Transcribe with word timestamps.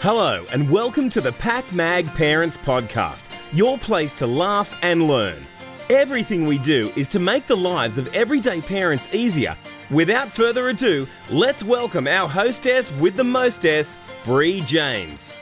Hello, 0.00 0.44
and 0.52 0.68
welcome 0.70 1.08
to 1.08 1.22
the 1.22 1.32
PakMag 1.32 2.14
Parents 2.14 2.58
Podcast, 2.58 3.28
your 3.52 3.78
place 3.78 4.12
to 4.18 4.26
laugh 4.26 4.78
and 4.82 5.08
learn. 5.08 5.42
Everything 5.88 6.44
we 6.44 6.58
do 6.58 6.92
is 6.96 7.08
to 7.08 7.18
make 7.18 7.46
the 7.46 7.56
lives 7.56 7.96
of 7.96 8.14
everyday 8.14 8.60
parents 8.60 9.08
easier. 9.12 9.56
Without 9.90 10.28
further 10.28 10.68
ado, 10.68 11.08
let's 11.30 11.64
welcome 11.64 12.06
our 12.06 12.28
hostess 12.28 12.92
with 12.92 13.16
the 13.16 13.24
mostess, 13.24 13.96
Bree 14.26 14.60
James. 14.60 15.32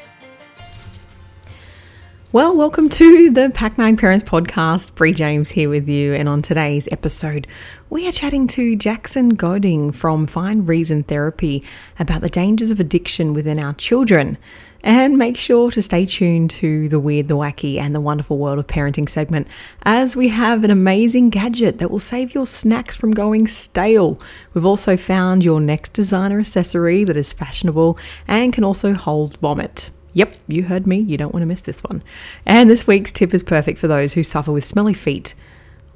Well, 2.34 2.56
welcome 2.56 2.88
to 2.88 3.30
the 3.30 3.42
PakMag 3.54 3.96
Parents 3.96 4.24
Podcast. 4.24 4.96
Bree 4.96 5.12
James 5.12 5.50
here 5.50 5.68
with 5.68 5.88
you, 5.88 6.14
and 6.14 6.28
on 6.28 6.42
today's 6.42 6.88
episode, 6.90 7.46
we 7.88 8.08
are 8.08 8.10
chatting 8.10 8.48
to 8.48 8.74
Jackson 8.74 9.36
Goding 9.36 9.92
from 9.92 10.26
Find 10.26 10.66
Reason 10.66 11.04
Therapy 11.04 11.62
about 11.96 12.22
the 12.22 12.28
dangers 12.28 12.72
of 12.72 12.80
addiction 12.80 13.34
within 13.34 13.62
our 13.62 13.72
children. 13.74 14.36
And 14.82 15.16
make 15.16 15.36
sure 15.36 15.70
to 15.70 15.80
stay 15.80 16.06
tuned 16.06 16.50
to 16.50 16.88
the 16.88 16.98
weird, 16.98 17.28
the 17.28 17.36
wacky, 17.36 17.78
and 17.78 17.94
the 17.94 18.00
wonderful 18.00 18.36
world 18.36 18.58
of 18.58 18.66
parenting 18.66 19.08
segment 19.08 19.46
as 19.84 20.16
we 20.16 20.26
have 20.30 20.64
an 20.64 20.72
amazing 20.72 21.30
gadget 21.30 21.78
that 21.78 21.88
will 21.88 22.00
save 22.00 22.34
your 22.34 22.46
snacks 22.46 22.96
from 22.96 23.12
going 23.12 23.46
stale. 23.46 24.20
We've 24.54 24.66
also 24.66 24.96
found 24.96 25.44
your 25.44 25.60
next 25.60 25.92
designer 25.92 26.40
accessory 26.40 27.04
that 27.04 27.16
is 27.16 27.32
fashionable 27.32 27.96
and 28.26 28.52
can 28.52 28.64
also 28.64 28.92
hold 28.92 29.36
vomit. 29.36 29.90
Yep, 30.14 30.34
you 30.46 30.64
heard 30.64 30.86
me. 30.86 30.98
You 30.98 31.16
don't 31.16 31.34
want 31.34 31.42
to 31.42 31.46
miss 31.46 31.62
this 31.62 31.82
one. 31.82 32.02
And 32.46 32.70
this 32.70 32.86
week's 32.86 33.12
tip 33.12 33.34
is 33.34 33.42
perfect 33.42 33.78
for 33.78 33.88
those 33.88 34.14
who 34.14 34.22
suffer 34.22 34.52
with 34.52 34.64
smelly 34.64 34.94
feet 34.94 35.34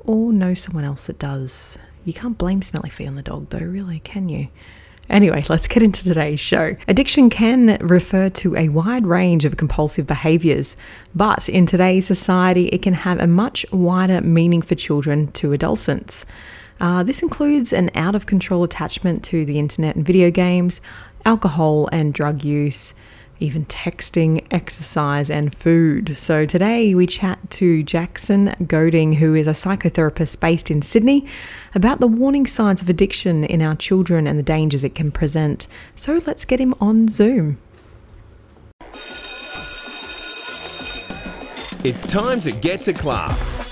or 0.01 0.33
know 0.33 0.55
someone 0.55 0.85
else 0.85 1.07
that 1.07 1.19
does. 1.19 1.79
You 2.05 2.13
can't 2.13 2.37
blame 2.37 2.63
smelly 2.63 2.91
feet 2.91 3.07
on 3.07 3.15
the 3.15 3.23
dog, 3.23 3.51
though, 3.51 3.59
really, 3.59 4.01
can 4.01 4.29
you? 4.29 4.49
Anyway, 5.09 5.43
let's 5.49 5.69
get 5.69 5.83
into 5.83 6.03
today's 6.03 6.41
show. 6.41 6.77
Addiction 6.87 7.31
can 7.31 7.79
refer 7.81 8.29
to 8.29 8.57
a 8.57 8.69
wide 8.69 9.07
range 9.07 9.45
of 9.45 9.57
compulsive 9.57 10.07
behaviors, 10.07 10.77
but 11.15 11.49
in 11.49 11.65
today's 11.65 12.07
society, 12.07 12.67
it 12.69 12.83
can 12.83 12.93
have 12.93 13.19
a 13.19 13.27
much 13.27 13.65
wider 13.73 14.21
meaning 14.21 14.61
for 14.61 14.75
children 14.75 15.33
to 15.33 15.55
adolescents. 15.55 16.27
Uh, 16.81 17.03
this 17.03 17.23
includes 17.23 17.73
an 17.73 17.91
out 17.95 18.15
of 18.15 18.27
control 18.27 18.63
attachment 18.65 19.25
to 19.25 19.45
the 19.45 19.59
internet 19.59 19.97
and 19.97 20.05
video 20.05 20.31
games, 20.31 20.81
alcohol 21.25 21.89
and 21.91 22.13
drug 22.13 22.45
use, 22.45 22.93
even 23.41 23.65
texting, 23.67 24.47
exercise, 24.51 25.31
and 25.31 25.55
food. 25.55 26.17
So 26.17 26.47
today 26.47 26.95
we 26.95 27.07
chat 27.07 27.51
to 27.51 27.83
Jackson 27.83 28.55
Goding, 28.67 29.15
who 29.15 29.35
is 29.35 29.47
a 29.47 29.53
psychotherapist 29.53 30.41
based 30.41 30.71
in 30.71 30.83
Sydney, 30.83 31.27
about 31.75 32.01
the 32.01 32.07
warning 32.07 32.47
signs 32.47 32.83
of 32.83 32.89
addiction 32.89 33.45
in 33.45 33.63
our 33.63 33.77
children 33.77 34.27
and 34.27 34.39
the 34.39 34.43
dangers 34.43 34.85
it 34.85 34.95
can 34.95 35.11
present. 35.11 35.67
So 35.95 36.21
let's 36.27 36.45
get 36.45 36.61
him 36.61 36.75
on 36.81 37.09
Zoom. 37.09 37.59
It's 41.85 42.07
time 42.07 42.41
to 42.41 42.51
get 42.51 42.83
to 42.83 42.93
class. 42.93 43.68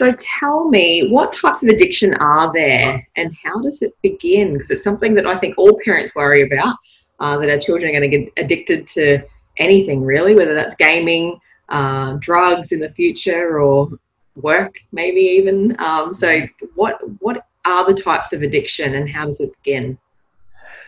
So 0.00 0.14
tell 0.40 0.66
me, 0.70 1.08
what 1.10 1.30
types 1.30 1.62
of 1.62 1.68
addiction 1.68 2.14
are 2.14 2.50
there 2.50 3.06
and 3.16 3.36
how 3.44 3.60
does 3.60 3.82
it 3.82 3.94
begin? 4.00 4.54
Because 4.54 4.70
it's 4.70 4.82
something 4.82 5.12
that 5.12 5.26
I 5.26 5.36
think 5.36 5.58
all 5.58 5.78
parents 5.84 6.14
worry 6.14 6.40
about 6.40 6.74
uh, 7.18 7.36
that 7.36 7.50
our 7.50 7.58
children 7.58 7.90
are 7.90 8.00
going 8.00 8.10
to 8.10 8.18
get 8.18 8.32
addicted 8.42 8.86
to 8.94 9.22
anything 9.58 10.02
really, 10.02 10.34
whether 10.34 10.54
that's 10.54 10.74
gaming, 10.74 11.38
uh, 11.68 12.14
drugs 12.14 12.72
in 12.72 12.80
the 12.80 12.88
future, 12.88 13.60
or 13.60 13.90
work, 14.36 14.74
maybe 14.90 15.20
even. 15.20 15.78
Um, 15.78 16.14
so, 16.14 16.46
what 16.76 16.98
what 17.20 17.46
are 17.66 17.86
the 17.86 17.92
types 17.92 18.32
of 18.32 18.40
addiction 18.40 18.94
and 18.94 19.06
how 19.06 19.26
does 19.26 19.40
it 19.40 19.52
begin? 19.62 19.98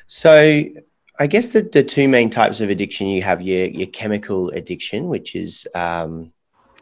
So, 0.06 0.64
I 1.18 1.26
guess 1.26 1.52
the, 1.52 1.60
the 1.60 1.82
two 1.82 2.08
main 2.08 2.30
types 2.30 2.62
of 2.62 2.70
addiction 2.70 3.08
you 3.08 3.20
have 3.20 3.42
your, 3.42 3.66
your 3.66 3.88
chemical 3.88 4.48
addiction, 4.52 5.08
which 5.08 5.36
is 5.36 5.68
um, 5.74 6.32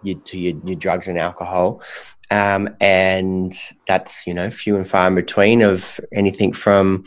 your, 0.05 0.17
to 0.21 0.39
your, 0.39 0.55
your 0.65 0.77
drugs 0.77 1.09
and 1.09 1.19
alcohol. 1.19 1.83
Um, 2.31 2.69
and 2.81 3.53
that's, 3.87 4.27
you 4.27 4.35
know, 4.35 4.51
few 4.51 4.77
and 4.77 4.87
far 4.87 5.09
in 5.09 5.15
between 5.15 5.63
of 5.63 5.99
anything 6.13 6.53
from, 6.53 7.05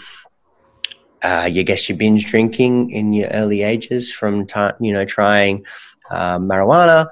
uh, 1.21 1.47
you 1.49 1.63
guess 1.63 1.87
you 1.87 1.95
binge 1.95 2.25
drinking 2.25 2.91
in 2.91 3.13
your 3.13 3.29
early 3.29 3.63
ages 3.63 4.11
from 4.11 4.45
time, 4.45 4.75
you 4.81 4.91
know, 4.91 5.05
trying 5.05 5.65
uh, 6.11 6.37
marijuana 6.37 7.07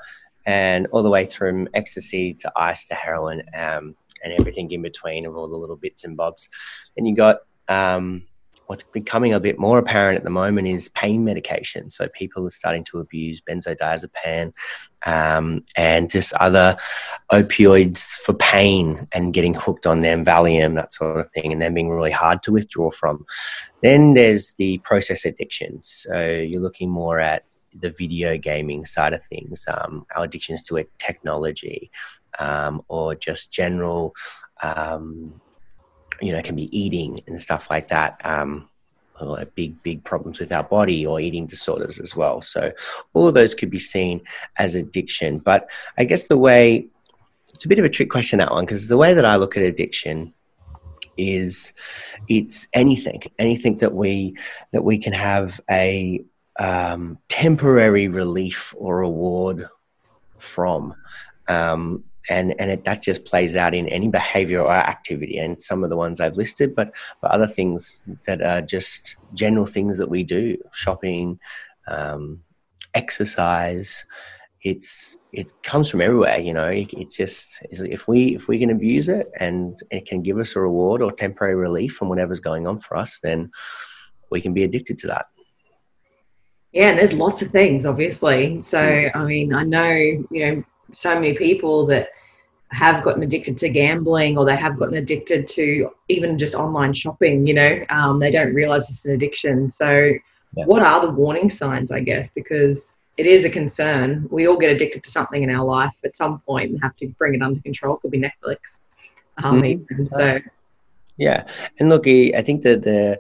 and 0.46 0.88
all 0.92 1.04
the 1.04 1.10
way 1.10 1.26
from 1.26 1.70
ecstasy 1.74 2.34
to 2.34 2.52
ice 2.56 2.88
to 2.88 2.96
heroin 2.96 3.44
um, 3.54 3.96
and 4.24 4.34
everything 4.34 4.70
in 4.72 4.82
between 4.82 5.26
of 5.26 5.38
all 5.38 5.48
the 5.48 5.56
little 5.56 5.78
bits 5.78 6.04
and 6.04 6.18
bobs. 6.18 6.50
Then 6.96 7.06
you 7.06 7.16
got 7.16 7.38
um, 7.70 8.28
what's 8.72 8.86
becoming 8.86 9.34
a 9.34 9.40
bit 9.42 9.60
more 9.60 9.78
apparent 9.80 10.18
at 10.18 10.24
the 10.24 10.30
moment 10.30 10.66
is 10.66 10.88
pain 10.88 11.26
medication. 11.26 11.90
So 11.90 12.08
people 12.08 12.48
are 12.48 12.52
starting 12.52 12.86
to 12.86 13.00
abuse 13.00 13.42
benzodiazepam 13.42 14.54
um, 15.06 15.62
and 15.76 16.10
just 16.10 16.32
other 16.36 16.78
opioids 17.34 18.14
for 18.14 18.34
pain 18.34 19.10
and 19.12 19.34
getting 19.34 19.54
hooked 19.54 19.86
on 19.86 20.00
them, 20.00 20.24
Valium, 20.24 20.76
that 20.76 20.94
sort 20.94 21.20
of 21.20 21.30
thing, 21.32 21.52
and 21.52 21.62
then 21.62 21.74
being 21.74 21.90
really 21.90 22.12
hard 22.12 22.42
to 22.44 22.54
withdraw 22.54 22.90
from. 22.90 23.26
Then 23.82 24.14
there's 24.14 24.54
the 24.54 24.78
process 24.78 25.26
addiction. 25.26 25.84
So 25.84 26.26
you're 26.26 26.62
looking 26.62 26.90
more 26.90 27.20
at 27.20 27.44
the 27.78 27.90
video 27.90 28.38
gaming 28.38 28.86
side 28.86 29.12
of 29.12 29.22
things, 29.26 29.66
um, 29.68 30.06
our 30.16 30.24
addictions 30.24 30.64
to 30.68 30.78
it, 30.78 30.90
technology, 30.98 31.92
um, 32.40 32.82
or 32.88 33.16
just 33.16 33.52
general 33.52 34.14
um, 34.64 35.42
you 36.22 36.32
know, 36.32 36.42
can 36.42 36.56
be 36.56 36.76
eating 36.78 37.20
and 37.28 37.42
stuff 37.42 37.70
like 37.70 37.90
that. 37.90 38.22
Um, 38.24 38.70
like 39.20 39.54
big, 39.54 39.82
big 39.84 40.04
problems 40.04 40.40
with 40.40 40.52
our 40.52 40.64
body 40.64 41.06
or 41.06 41.20
eating 41.20 41.46
disorders 41.46 42.00
as 42.00 42.16
well. 42.16 42.42
So 42.42 42.72
all 43.14 43.28
of 43.28 43.36
those 43.36 43.54
could 43.54 43.70
be 43.70 43.78
seen 43.78 44.22
as 44.58 44.74
addiction. 44.74 45.38
But 45.38 45.70
I 45.98 46.06
guess 46.06 46.28
the 46.28 46.40
way 46.40 46.88
it's 47.54 47.66
a 47.66 47.68
bit 47.68 47.80
of 47.80 47.86
a 47.86 47.90
trick 47.90 48.10
question 48.10 48.40
that 48.40 48.52
one 48.52 48.66
because 48.66 48.88
the 48.88 48.98
way 48.98 49.14
that 49.14 49.26
I 49.26 49.36
look 49.36 49.58
at 49.58 49.64
addiction 49.64 50.34
is 51.18 51.74
it's 52.28 52.68
anything, 52.74 53.22
anything 53.38 53.78
that 53.80 53.94
we 53.94 54.36
that 54.72 54.84
we 54.84 54.98
can 54.98 55.14
have 55.14 55.60
a 55.70 56.24
um, 56.60 57.18
temporary 57.28 58.08
relief 58.08 58.74
or 58.78 59.00
reward 59.00 59.68
from. 60.38 60.96
Um, 61.48 62.04
and 62.30 62.54
and 62.60 62.70
it, 62.70 62.84
that 62.84 63.02
just 63.02 63.26
plays 63.26 63.56
out 63.56 63.74
in 63.74 63.88
any 63.88 64.08
behavior 64.08 64.62
or 64.62 64.72
activity 64.72 65.38
and 65.38 65.62
some 65.62 65.84
of 65.84 65.90
the 65.90 65.98
ones 65.98 66.20
i've 66.20 66.38
listed 66.38 66.76
but 66.76 66.94
but 67.22 67.32
other 67.32 67.48
things 67.48 68.02
that 68.28 68.42
are 68.42 68.62
just 68.62 69.18
general 69.34 69.66
things 69.66 69.98
that 69.98 70.10
we 70.10 70.24
do 70.24 70.56
shopping 70.72 71.40
um, 71.88 72.42
exercise. 72.94 74.06
It's 74.64 75.18
it 75.34 75.52
comes 75.64 75.90
from 75.90 76.02
everywhere 76.02 76.40
you 76.40 76.54
know 76.54 76.70
it's 76.72 77.18
just 77.18 77.64
if 77.72 78.08
we 78.08 78.36
if 78.36 78.48
we 78.48 78.60
can 78.60 78.70
abuse 78.70 79.10
it 79.10 79.32
and 79.40 79.80
it 79.90 80.06
can 80.06 80.22
give 80.22 80.38
us 80.38 80.56
a 80.56 80.60
reward 80.60 81.02
or 81.02 81.12
temporary 81.12 81.56
relief 81.56 81.94
from 81.94 82.10
whatever's 82.10 82.42
going 82.42 82.68
on 82.68 82.80
for 82.80 82.96
us 82.96 83.20
then 83.22 83.50
we 84.30 84.40
can 84.40 84.54
be 84.54 84.64
addicted 84.64 85.00
to 85.00 85.08
that. 85.08 85.26
Yeah 86.74 86.90
and 86.90 87.00
there's 87.00 87.14
lots 87.14 87.42
of 87.42 87.50
things 87.50 87.88
obviously. 87.88 88.62
So 88.62 89.10
i 89.16 89.24
mean 89.24 89.52
i 89.52 89.64
know 89.64 89.90
you 89.90 90.28
know 90.32 90.64
so 90.92 91.16
many 91.16 91.36
people 91.36 91.86
that 91.88 92.10
have 92.72 93.04
gotten 93.04 93.22
addicted 93.24 93.58
to 93.58 93.70
gambling 93.70 94.38
or 94.38 94.46
they 94.46 94.56
have 94.56 94.78
gotten 94.78 94.96
addicted 94.96 95.46
to 95.46 95.90
even 96.08 96.38
just 96.38 96.56
online 96.56 96.94
shopping 96.94 97.46
you 97.46 97.54
know 97.54 97.86
um, 97.90 98.20
they 98.20 98.32
don't 98.32 98.54
realize 98.54 98.90
it's 98.90 99.04
an 99.06 99.12
addiction. 99.12 99.70
So 99.70 100.14
yeah. 100.56 100.66
what 100.66 100.82
are 100.82 101.02
the 101.02 101.10
warning 101.10 101.50
signs 101.50 101.92
i 101.92 102.00
guess? 102.00 102.30
Because 102.30 102.98
it 103.18 103.26
is 103.26 103.44
a 103.44 103.50
concern. 103.50 104.28
We 104.32 104.48
all 104.48 104.58
get 104.58 104.72
addicted 104.72 105.04
to 105.04 105.12
something 105.12 105.44
in 105.44 105.50
our 105.50 105.66
life 105.66 106.00
at 106.06 106.16
some 106.16 106.40
point 106.40 106.72
and 106.72 106.82
have 106.82 106.96
to 106.98 107.08
bring 107.08 107.36
it 107.36 107.42
under 107.42 107.62
control. 107.62 107.96
It 107.96 108.02
could 108.02 108.12
be 108.12 108.22
netflix 108.22 108.80
um, 109.38 109.62
mm-hmm. 109.62 110.06
so. 110.08 110.40
Yeah. 111.18 111.46
And 111.80 111.90
look 111.90 112.08
i 112.08 112.42
think 112.42 112.62
that 112.64 112.84
the 112.84 113.20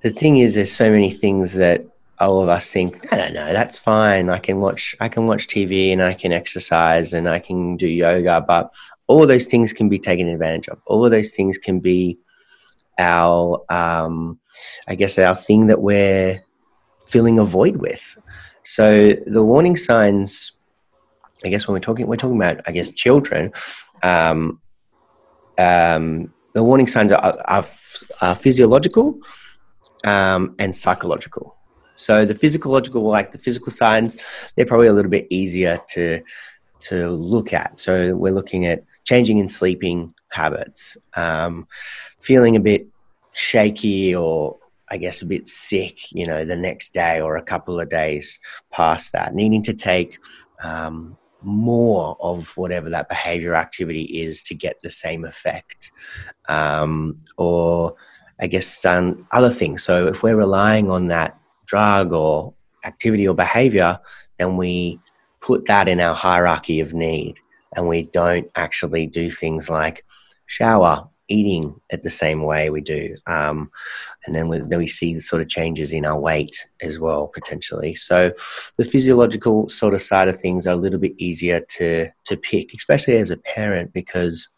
the 0.00 0.10
thing 0.10 0.38
is 0.38 0.54
there's 0.54 0.72
so 0.72 0.90
many 0.90 1.10
things 1.10 1.54
that 1.54 1.86
all 2.22 2.40
of 2.40 2.48
us 2.48 2.72
think, 2.72 3.12
I 3.12 3.16
don't 3.16 3.34
know, 3.34 3.52
that's 3.52 3.78
fine. 3.78 4.30
I 4.30 4.38
can 4.38 4.58
watch, 4.58 4.94
I 5.00 5.08
can 5.08 5.26
watch 5.26 5.48
TV 5.48 5.92
and 5.92 6.02
I 6.02 6.14
can 6.14 6.32
exercise 6.32 7.14
and 7.14 7.28
I 7.28 7.38
can 7.38 7.76
do 7.76 7.86
yoga, 7.86 8.40
but 8.40 8.72
all 9.06 9.26
those 9.26 9.46
things 9.46 9.72
can 9.72 9.88
be 9.88 9.98
taken 9.98 10.28
advantage 10.28 10.68
of. 10.68 10.80
All 10.86 11.04
of 11.04 11.10
those 11.10 11.34
things 11.34 11.58
can 11.58 11.80
be 11.80 12.18
our, 12.98 13.64
um, 13.70 14.38
I 14.86 14.94
guess, 14.94 15.18
our 15.18 15.34
thing 15.34 15.66
that 15.66 15.82
we're 15.82 16.42
filling 17.08 17.38
a 17.38 17.44
void 17.44 17.76
with. 17.76 18.16
So 18.62 19.14
the 19.26 19.42
warning 19.42 19.76
signs, 19.76 20.52
I 21.44 21.48
guess, 21.48 21.66
when 21.66 21.74
we're 21.74 21.80
talking, 21.80 22.06
we're 22.06 22.16
talking 22.16 22.36
about, 22.36 22.60
I 22.66 22.72
guess, 22.72 22.92
children. 22.92 23.52
Um, 24.02 24.60
um, 25.58 26.32
the 26.54 26.62
warning 26.62 26.86
signs 26.86 27.12
are, 27.12 27.42
are, 27.46 27.64
are 28.20 28.34
physiological 28.36 29.18
um, 30.04 30.54
and 30.58 30.74
psychological. 30.74 31.56
So 31.94 32.24
the 32.24 32.34
physiological, 32.34 33.02
like 33.02 33.32
the 33.32 33.38
physical 33.38 33.72
signs, 33.72 34.16
they're 34.56 34.66
probably 34.66 34.88
a 34.88 34.92
little 34.92 35.10
bit 35.10 35.26
easier 35.30 35.78
to 35.90 36.22
to 36.80 37.10
look 37.10 37.52
at. 37.52 37.78
So 37.78 38.14
we're 38.16 38.32
looking 38.32 38.66
at 38.66 38.82
changing 39.04 39.38
in 39.38 39.48
sleeping 39.48 40.12
habits, 40.30 40.96
um, 41.14 41.68
feeling 42.20 42.56
a 42.56 42.60
bit 42.60 42.86
shaky 43.32 44.14
or 44.14 44.58
I 44.92 44.98
guess, 44.98 45.22
a 45.22 45.26
bit 45.26 45.46
sick, 45.46 46.12
you 46.12 46.26
know, 46.26 46.44
the 46.44 46.54
next 46.54 46.92
day 46.92 47.18
or 47.18 47.38
a 47.38 47.42
couple 47.42 47.80
of 47.80 47.88
days 47.88 48.38
past 48.70 49.12
that, 49.12 49.34
needing 49.34 49.62
to 49.62 49.72
take 49.72 50.18
um, 50.62 51.16
more 51.40 52.14
of 52.20 52.54
whatever 52.58 52.90
that 52.90 53.08
behavior 53.08 53.54
activity 53.54 54.02
is 54.02 54.42
to 54.44 54.54
get 54.54 54.82
the 54.82 54.90
same 54.90 55.24
effect. 55.24 55.90
Um, 56.50 57.18
or, 57.38 57.96
I 58.38 58.48
guess, 58.48 58.84
um, 58.84 59.26
other 59.32 59.48
things. 59.48 59.82
So, 59.82 60.08
if 60.08 60.22
we're 60.22 60.36
relying 60.36 60.90
on 60.90 61.08
that 61.08 61.38
drug 61.66 62.12
or 62.12 62.54
activity 62.84 63.26
or 63.26 63.34
behavior, 63.34 63.98
then 64.38 64.56
we 64.56 64.98
put 65.40 65.66
that 65.66 65.88
in 65.88 66.00
our 66.00 66.14
hierarchy 66.14 66.80
of 66.80 66.94
need 66.94 67.38
and 67.74 67.88
we 67.88 68.04
don't 68.04 68.50
actually 68.54 69.06
do 69.06 69.30
things 69.30 69.68
like 69.68 70.04
shower 70.46 71.08
eating 71.28 71.80
at 71.90 72.02
the 72.02 72.10
same 72.10 72.42
way 72.42 72.68
we 72.68 72.80
do. 72.80 73.16
Um, 73.26 73.70
and 74.26 74.36
then 74.36 74.48
we, 74.48 74.58
then 74.58 74.78
we 74.78 74.86
see 74.86 75.14
the 75.14 75.20
sort 75.20 75.40
of 75.40 75.48
changes 75.48 75.92
in 75.92 76.04
our 76.04 76.18
weight 76.18 76.66
as 76.82 76.98
well, 76.98 77.28
potentially. 77.28 77.94
So 77.94 78.32
the 78.76 78.84
physiological 78.84 79.68
sort 79.68 79.94
of 79.94 80.02
side 80.02 80.28
of 80.28 80.38
things 80.38 80.66
are 80.66 80.74
a 80.74 80.76
little 80.76 80.98
bit 80.98 81.14
easier 81.16 81.60
to, 81.60 82.08
to 82.24 82.36
pick, 82.36 82.74
especially 82.74 83.16
as 83.16 83.30
a 83.30 83.38
parent, 83.38 83.92
because 83.92 84.48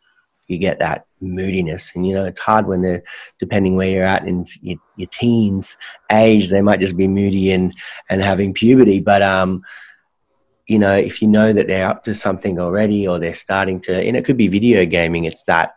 you 0.49 0.59
get 0.59 0.79
that 0.79 1.07
moodiness. 1.21 1.93
And, 1.95 2.07
you 2.07 2.15
know, 2.15 2.25
it's 2.25 2.41
hard 2.41 2.67
when 2.67 2.83
they're, 2.83 3.03
depending 3.39 3.77
where 3.77 3.89
you're 3.89 4.05
at 4.05 4.27
in 4.27 4.45
your, 4.63 4.79
your 4.97 5.09
teens 5.11 5.77
age, 6.11 6.51
they 6.51 6.63
might 6.63 6.81
just 6.81 6.97
be 6.97 7.09
moody 7.09 7.53
and, 7.53 7.75
and 8.11 8.23
having 8.23 8.53
puberty. 8.53 9.01
But, 9.01 9.23
um, 9.23 9.63
you 10.67 10.79
know, 10.79 10.95
if 10.97 11.21
you 11.21 11.29
know 11.29 11.53
that 11.53 11.67
they're 11.67 11.89
up 11.89 12.03
to 12.05 12.15
something 12.15 12.59
already 12.59 13.07
or 13.07 13.19
they're 13.19 13.35
starting 13.35 13.81
to, 13.81 13.95
and 13.95 14.17
it 14.17 14.25
could 14.25 14.37
be 14.37 14.49
video 14.49 14.85
gaming, 14.87 15.25
it's 15.25 15.45
that 15.45 15.75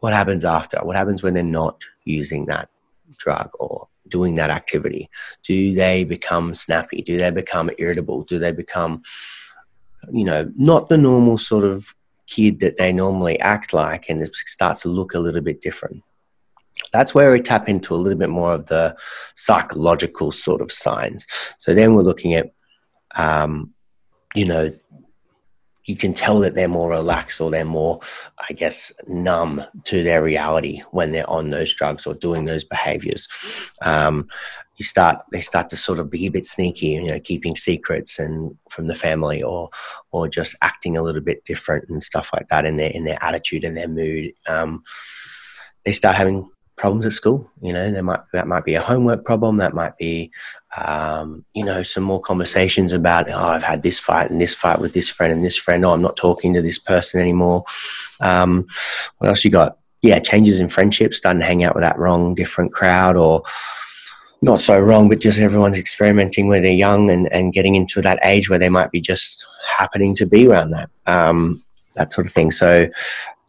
what 0.00 0.12
happens 0.12 0.44
after? 0.44 0.78
What 0.78 0.96
happens 0.96 1.22
when 1.22 1.34
they're 1.34 1.42
not 1.42 1.82
using 2.04 2.46
that 2.46 2.68
drug 3.18 3.50
or 3.58 3.88
doing 4.08 4.34
that 4.36 4.50
activity? 4.50 5.10
Do 5.42 5.74
they 5.74 6.04
become 6.04 6.54
snappy? 6.54 7.02
Do 7.02 7.16
they 7.16 7.30
become 7.30 7.70
irritable? 7.78 8.22
Do 8.22 8.38
they 8.38 8.52
become, 8.52 9.02
you 10.10 10.24
know, 10.24 10.50
not 10.56 10.88
the 10.88 10.96
normal 10.96 11.38
sort 11.38 11.64
of 11.64 11.94
kid 12.30 12.60
that 12.60 12.78
they 12.78 12.92
normally 12.92 13.38
act 13.40 13.72
like 13.72 14.08
and 14.08 14.22
it 14.22 14.34
starts 14.34 14.82
to 14.82 14.88
look 14.88 15.14
a 15.14 15.18
little 15.18 15.40
bit 15.40 15.60
different? 15.60 16.02
That's 16.92 17.14
where 17.14 17.30
we 17.32 17.40
tap 17.40 17.68
into 17.68 17.94
a 17.94 17.96
little 17.96 18.18
bit 18.18 18.30
more 18.30 18.54
of 18.54 18.66
the 18.66 18.96
psychological 19.34 20.32
sort 20.32 20.60
of 20.60 20.72
signs. 20.72 21.26
So 21.58 21.74
then 21.74 21.94
we're 21.94 22.02
looking 22.02 22.34
at, 22.34 22.52
um, 23.16 23.74
you 24.34 24.46
know, 24.46 24.70
you 25.90 25.96
can 25.96 26.14
tell 26.14 26.38
that 26.38 26.54
they're 26.54 26.68
more 26.68 26.88
relaxed 26.88 27.40
or 27.40 27.50
they're 27.50 27.64
more, 27.64 27.98
I 28.48 28.52
guess, 28.52 28.92
numb 29.08 29.64
to 29.84 30.04
their 30.04 30.22
reality 30.22 30.82
when 30.92 31.10
they're 31.10 31.28
on 31.28 31.50
those 31.50 31.74
drugs 31.74 32.06
or 32.06 32.14
doing 32.14 32.44
those 32.44 32.62
behaviors. 32.62 33.26
Um, 33.82 34.28
you 34.76 34.84
start, 34.84 35.24
they 35.32 35.40
start 35.40 35.68
to 35.70 35.76
sort 35.76 35.98
of 35.98 36.08
be 36.08 36.26
a 36.26 36.30
bit 36.30 36.46
sneaky, 36.46 36.90
you 36.90 37.08
know, 37.08 37.18
keeping 37.18 37.56
secrets 37.56 38.20
and 38.20 38.56
from 38.68 38.86
the 38.86 38.94
family 38.94 39.42
or, 39.42 39.68
or 40.12 40.28
just 40.28 40.54
acting 40.62 40.96
a 40.96 41.02
little 41.02 41.20
bit 41.20 41.44
different 41.44 41.88
and 41.88 42.04
stuff 42.04 42.30
like 42.32 42.46
that 42.48 42.64
in 42.64 42.76
their, 42.76 42.90
in 42.90 43.02
their 43.02 43.18
attitude 43.20 43.64
and 43.64 43.76
their 43.76 43.88
mood. 43.88 44.32
Um, 44.46 44.84
they 45.84 45.90
start 45.90 46.14
having 46.14 46.48
problems 46.80 47.04
at 47.04 47.12
school. 47.12 47.48
You 47.60 47.74
know, 47.74 47.90
there 47.90 48.02
might 48.02 48.20
that 48.32 48.48
might 48.48 48.64
be 48.64 48.74
a 48.74 48.80
homework 48.80 49.24
problem. 49.24 49.58
That 49.58 49.74
might 49.74 49.98
be, 49.98 50.30
um, 50.76 51.44
you 51.54 51.62
know, 51.62 51.82
some 51.82 52.02
more 52.02 52.20
conversations 52.20 52.94
about 52.94 53.30
oh, 53.30 53.36
I've 53.36 53.62
had 53.62 53.82
this 53.82 54.00
fight 54.00 54.30
and 54.30 54.40
this 54.40 54.54
fight 54.54 54.80
with 54.80 54.94
this 54.94 55.08
friend 55.08 55.30
and 55.30 55.44
this 55.44 55.58
friend. 55.58 55.84
Oh, 55.84 55.90
I'm 55.90 56.00
not 56.00 56.16
talking 56.16 56.54
to 56.54 56.62
this 56.62 56.78
person 56.78 57.20
anymore. 57.20 57.64
Um, 58.20 58.66
what 59.18 59.28
else 59.28 59.44
you 59.44 59.50
got? 59.50 59.76
Yeah, 60.00 60.18
changes 60.20 60.58
in 60.58 60.70
friendships, 60.70 61.18
starting 61.18 61.40
to 61.40 61.46
hang 61.46 61.62
out 61.62 61.74
with 61.74 61.82
that 61.82 61.98
wrong, 61.98 62.34
different 62.34 62.72
crowd, 62.72 63.14
or 63.14 63.42
not 64.40 64.60
so 64.60 64.80
wrong, 64.80 65.10
but 65.10 65.20
just 65.20 65.38
everyone's 65.38 65.76
experimenting 65.76 66.48
where 66.48 66.62
they're 66.62 66.72
young 66.72 67.10
and, 67.10 67.30
and 67.30 67.52
getting 67.52 67.74
into 67.74 68.00
that 68.00 68.18
age 68.22 68.48
where 68.48 68.58
they 68.58 68.70
might 68.70 68.90
be 68.90 69.02
just 69.02 69.46
happening 69.66 70.14
to 70.14 70.24
be 70.24 70.48
around 70.48 70.70
that. 70.70 70.88
Um, 71.06 71.62
that 71.94 72.12
sort 72.12 72.26
of 72.26 72.32
thing. 72.32 72.50
So 72.50 72.88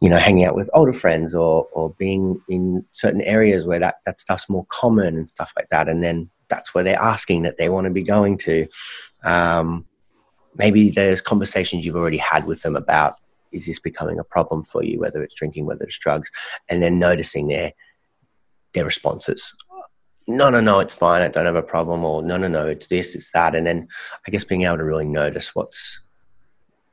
you 0.02 0.08
know, 0.08 0.18
hanging 0.18 0.44
out 0.44 0.56
with 0.56 0.68
older 0.74 0.92
friends 0.92 1.32
or 1.32 1.68
or 1.70 1.94
being 1.96 2.40
in 2.48 2.84
certain 2.90 3.20
areas 3.20 3.64
where 3.64 3.78
that 3.78 3.96
that 4.04 4.18
stuff's 4.18 4.48
more 4.48 4.66
common 4.68 5.16
and 5.16 5.28
stuff 5.28 5.52
like 5.56 5.68
that. 5.68 5.88
And 5.88 6.02
then 6.02 6.28
that's 6.48 6.74
where 6.74 6.82
they're 6.82 7.00
asking 7.00 7.42
that 7.42 7.56
they 7.56 7.68
want 7.68 7.86
to 7.86 7.92
be 7.92 8.02
going 8.02 8.36
to. 8.38 8.66
Um, 9.22 9.86
maybe 10.56 10.90
there's 10.90 11.20
conversations 11.20 11.86
you've 11.86 11.94
already 11.94 12.16
had 12.16 12.46
with 12.48 12.62
them 12.62 12.74
about 12.74 13.14
is 13.52 13.66
this 13.66 13.78
becoming 13.78 14.18
a 14.18 14.24
problem 14.24 14.64
for 14.64 14.82
you, 14.82 14.98
whether 14.98 15.22
it's 15.22 15.36
drinking, 15.36 15.66
whether 15.66 15.84
it's 15.84 16.00
drugs, 16.00 16.32
and 16.68 16.82
then 16.82 16.98
noticing 16.98 17.46
their 17.46 17.70
their 18.74 18.84
responses. 18.84 19.54
No, 20.26 20.50
no, 20.50 20.60
no, 20.60 20.80
it's 20.80 20.94
fine. 20.94 21.22
I 21.22 21.28
don't 21.28 21.46
have 21.46 21.54
a 21.54 21.62
problem. 21.62 22.04
Or 22.04 22.24
no, 22.24 22.36
no, 22.36 22.48
no, 22.48 22.66
it's 22.66 22.88
this, 22.88 23.14
it's 23.14 23.30
that. 23.32 23.54
And 23.54 23.68
then 23.68 23.86
I 24.26 24.32
guess 24.32 24.42
being 24.42 24.62
able 24.62 24.78
to 24.78 24.84
really 24.84 25.04
notice 25.04 25.54
what's 25.54 26.00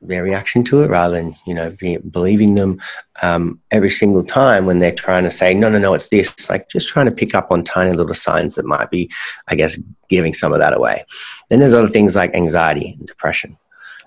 their 0.02 0.22
reaction 0.22 0.64
to 0.64 0.82
it 0.82 0.88
rather 0.88 1.14
than 1.14 1.34
you 1.46 1.54
know 1.54 1.70
be, 1.78 1.98
believing 1.98 2.54
them 2.54 2.80
um, 3.22 3.60
every 3.70 3.90
single 3.90 4.24
time 4.24 4.64
when 4.64 4.78
they're 4.78 4.94
trying 4.94 5.24
to 5.24 5.30
say 5.30 5.52
no 5.52 5.68
no 5.68 5.78
no 5.78 5.92
it's 5.92 6.08
this 6.08 6.48
like 6.48 6.68
just 6.70 6.88
trying 6.88 7.06
to 7.06 7.12
pick 7.12 7.34
up 7.34 7.48
on 7.50 7.62
tiny 7.62 7.92
little 7.92 8.14
signs 8.14 8.54
that 8.54 8.64
might 8.64 8.90
be 8.90 9.10
i 9.48 9.54
guess 9.54 9.78
giving 10.10 10.34
some 10.34 10.52
of 10.52 10.58
that 10.58 10.76
away. 10.76 11.06
Then 11.48 11.60
there's 11.60 11.72
other 11.72 11.88
things 11.88 12.16
like 12.16 12.34
anxiety 12.34 12.96
and 12.98 13.06
depression. 13.06 13.56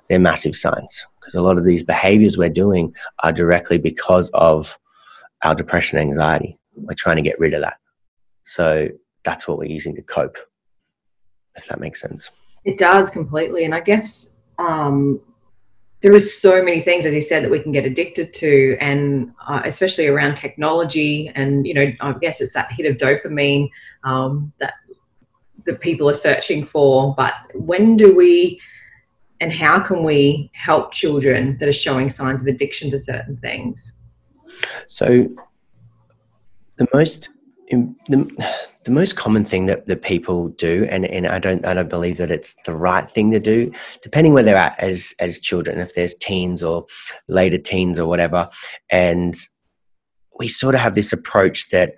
They're 0.07 0.19
massive 0.19 0.56
signs 0.56 1.07
because 1.19 1.34
a 1.34 1.42
lot 1.42 1.57
of 1.57 1.66
these 1.66 1.81
behaviors 1.81 2.38
we're 2.38 2.50
doing 2.50 2.94
are 3.24 3.31
directly 3.31 3.80
because 3.80 4.30
of 4.34 4.78
our 5.42 5.56
depression 5.56 5.98
anxiety. 5.98 6.60
We're 6.75 6.94
trying 6.96 7.16
to 7.16 7.22
get 7.24 7.39
rid 7.39 7.54
of 7.56 7.62
that. 7.62 7.78
So 8.44 8.89
that's 9.24 9.48
what 9.48 9.57
we're 9.57 9.72
using 9.72 9.96
to 9.96 10.04
cope 10.04 10.38
if 11.56 11.68
that 11.68 11.80
makes 11.80 12.01
sense. 12.01 12.30
It 12.66 12.78
does 12.78 13.10
completely 13.10 13.66
and 13.66 13.75
i 13.75 13.81
guess 13.81 14.38
um, 14.57 15.19
there 16.04 16.14
is 16.14 16.38
so 16.38 16.62
many 16.62 16.82
things, 16.82 17.06
as 17.06 17.14
you 17.14 17.22
said, 17.22 17.46
that 17.46 17.50
we 17.50 17.62
can 17.62 17.72
get 17.72 17.86
addicted 17.86 18.34
to, 18.34 18.78
and 18.82 19.34
uh, 19.48 19.62
especially 19.64 20.06
around 20.06 20.36
technology. 20.36 21.32
And 21.34 21.66
you 21.66 21.74
know, 21.74 21.94
I 22.02 22.14
guess 22.20 22.42
it's 22.42 22.52
that 22.54 22.70
hit 22.74 22.86
of 22.86 22.98
dopamine 22.98 23.70
um, 24.04 24.52
that 24.60 24.74
that 25.66 25.80
people 25.80 26.10
are 26.10 26.14
searching 26.14 26.66
for. 26.66 27.16
But 27.16 27.34
when 27.56 27.96
do 27.96 28.14
we, 28.14 28.60
and 29.40 29.52
how 29.52 29.80
can 29.80 30.04
we 30.04 30.52
help 30.54 30.92
children 30.92 31.58
that 31.60 31.70
are 31.70 31.74
showing 31.74 32.10
signs 32.10 32.42
of 32.42 32.50
addiction 32.50 32.90
to 32.90 33.00
certain 33.00 33.38
things? 33.38 33.94
So, 34.90 35.30
the 36.76 36.88
most 36.94 37.30
the, 37.70 38.70
the 38.86 38.92
most 38.92 39.16
common 39.16 39.46
thing 39.46 39.66
that, 39.68 39.88
that 39.88 40.02
people 40.02 40.50
do, 40.50 40.88
and, 40.90 41.06
and 41.06 41.28
I 41.28 41.40
don't 41.40 41.66
I 41.66 41.74
don't 41.74 41.90
believe 41.90 42.18
that 42.18 42.32
it's 42.32 42.56
the 42.66 42.75
right 42.75 43.10
thing 43.10 43.32
to 43.32 43.40
do, 43.40 43.72
depending 44.02 44.34
where 44.34 44.44
they're 44.44 44.58
at 44.58 44.80
as 44.80 45.13
as 45.20 45.40
children, 45.40 45.80
if 45.80 45.96
there's 45.96 46.16
teens 46.16 46.62
or 46.63 46.86
later 47.28 47.58
teens 47.58 48.00
or 48.00 48.08
whatever, 48.08 48.50
and 48.90 49.36
we 50.38 50.48
sort 50.48 50.75
of 50.75 50.82
have 50.82 50.96
this 50.96 51.13
approach 51.13 51.70
that 51.70 51.96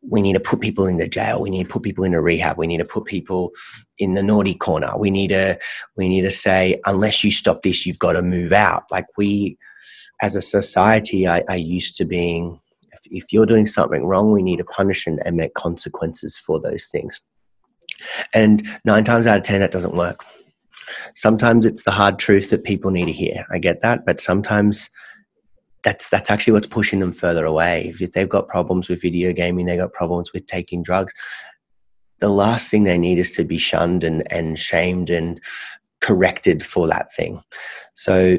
we 0.00 0.22
need 0.22 0.34
to 0.34 0.40
put 0.40 0.60
people 0.60 0.86
in 0.86 0.98
the 0.98 1.08
jail, 1.08 1.40
we 1.40 1.50
need 1.50 1.64
to 1.64 1.68
put 1.68 1.82
people 1.82 2.04
in 2.04 2.14
a 2.14 2.20
rehab, 2.20 2.56
we 2.58 2.66
need 2.66 2.78
to 2.78 2.84
put 2.84 3.04
people 3.04 3.50
in 3.98 4.14
the 4.14 4.22
naughty 4.22 4.54
corner, 4.54 4.96
we 4.96 5.10
need 5.10 5.28
to 5.28 5.58
we 5.96 6.08
need 6.08 6.22
to 6.22 6.30
say 6.30 6.80
unless 6.86 7.24
you 7.24 7.30
stop 7.30 7.62
this, 7.62 7.86
you've 7.86 7.98
got 7.98 8.12
to 8.12 8.22
move 8.22 8.52
out. 8.52 8.84
Like 8.90 9.06
we, 9.16 9.58
as 10.20 10.36
a 10.36 10.42
society, 10.42 11.26
I 11.26 11.42
used 11.54 11.96
to 11.96 12.04
being 12.04 12.60
if 13.10 13.32
you're 13.32 13.46
doing 13.46 13.66
something 13.66 14.04
wrong, 14.04 14.32
we 14.32 14.42
need 14.42 14.58
to 14.58 14.64
punish 14.64 15.06
and, 15.06 15.20
and 15.26 15.36
make 15.36 15.54
consequences 15.54 16.38
for 16.38 16.60
those 16.60 16.86
things. 16.86 17.20
And 18.32 18.66
nine 18.84 19.04
times 19.04 19.26
out 19.26 19.38
of 19.38 19.42
10, 19.42 19.60
that 19.60 19.70
doesn't 19.70 19.94
work. 19.94 20.24
Sometimes 21.14 21.66
it's 21.66 21.84
the 21.84 21.90
hard 21.90 22.18
truth 22.18 22.50
that 22.50 22.64
people 22.64 22.90
need 22.90 23.06
to 23.06 23.12
hear. 23.12 23.44
I 23.50 23.58
get 23.58 23.80
that. 23.80 24.06
But 24.06 24.20
sometimes 24.20 24.88
that's 25.84 26.08
that's 26.08 26.30
actually 26.30 26.52
what's 26.54 26.66
pushing 26.66 27.00
them 27.00 27.12
further 27.12 27.44
away. 27.44 27.94
If 28.00 28.12
they've 28.12 28.28
got 28.28 28.48
problems 28.48 28.88
with 28.88 29.02
video 29.02 29.32
gaming, 29.32 29.66
they've 29.66 29.78
got 29.78 29.92
problems 29.92 30.32
with 30.32 30.46
taking 30.46 30.82
drugs, 30.82 31.12
the 32.20 32.28
last 32.28 32.70
thing 32.70 32.84
they 32.84 32.98
need 32.98 33.18
is 33.18 33.32
to 33.32 33.44
be 33.44 33.58
shunned 33.58 34.04
and, 34.04 34.30
and 34.32 34.58
shamed 34.58 35.10
and 35.10 35.40
corrected 36.00 36.64
for 36.64 36.86
that 36.88 37.12
thing. 37.14 37.42
So 37.94 38.38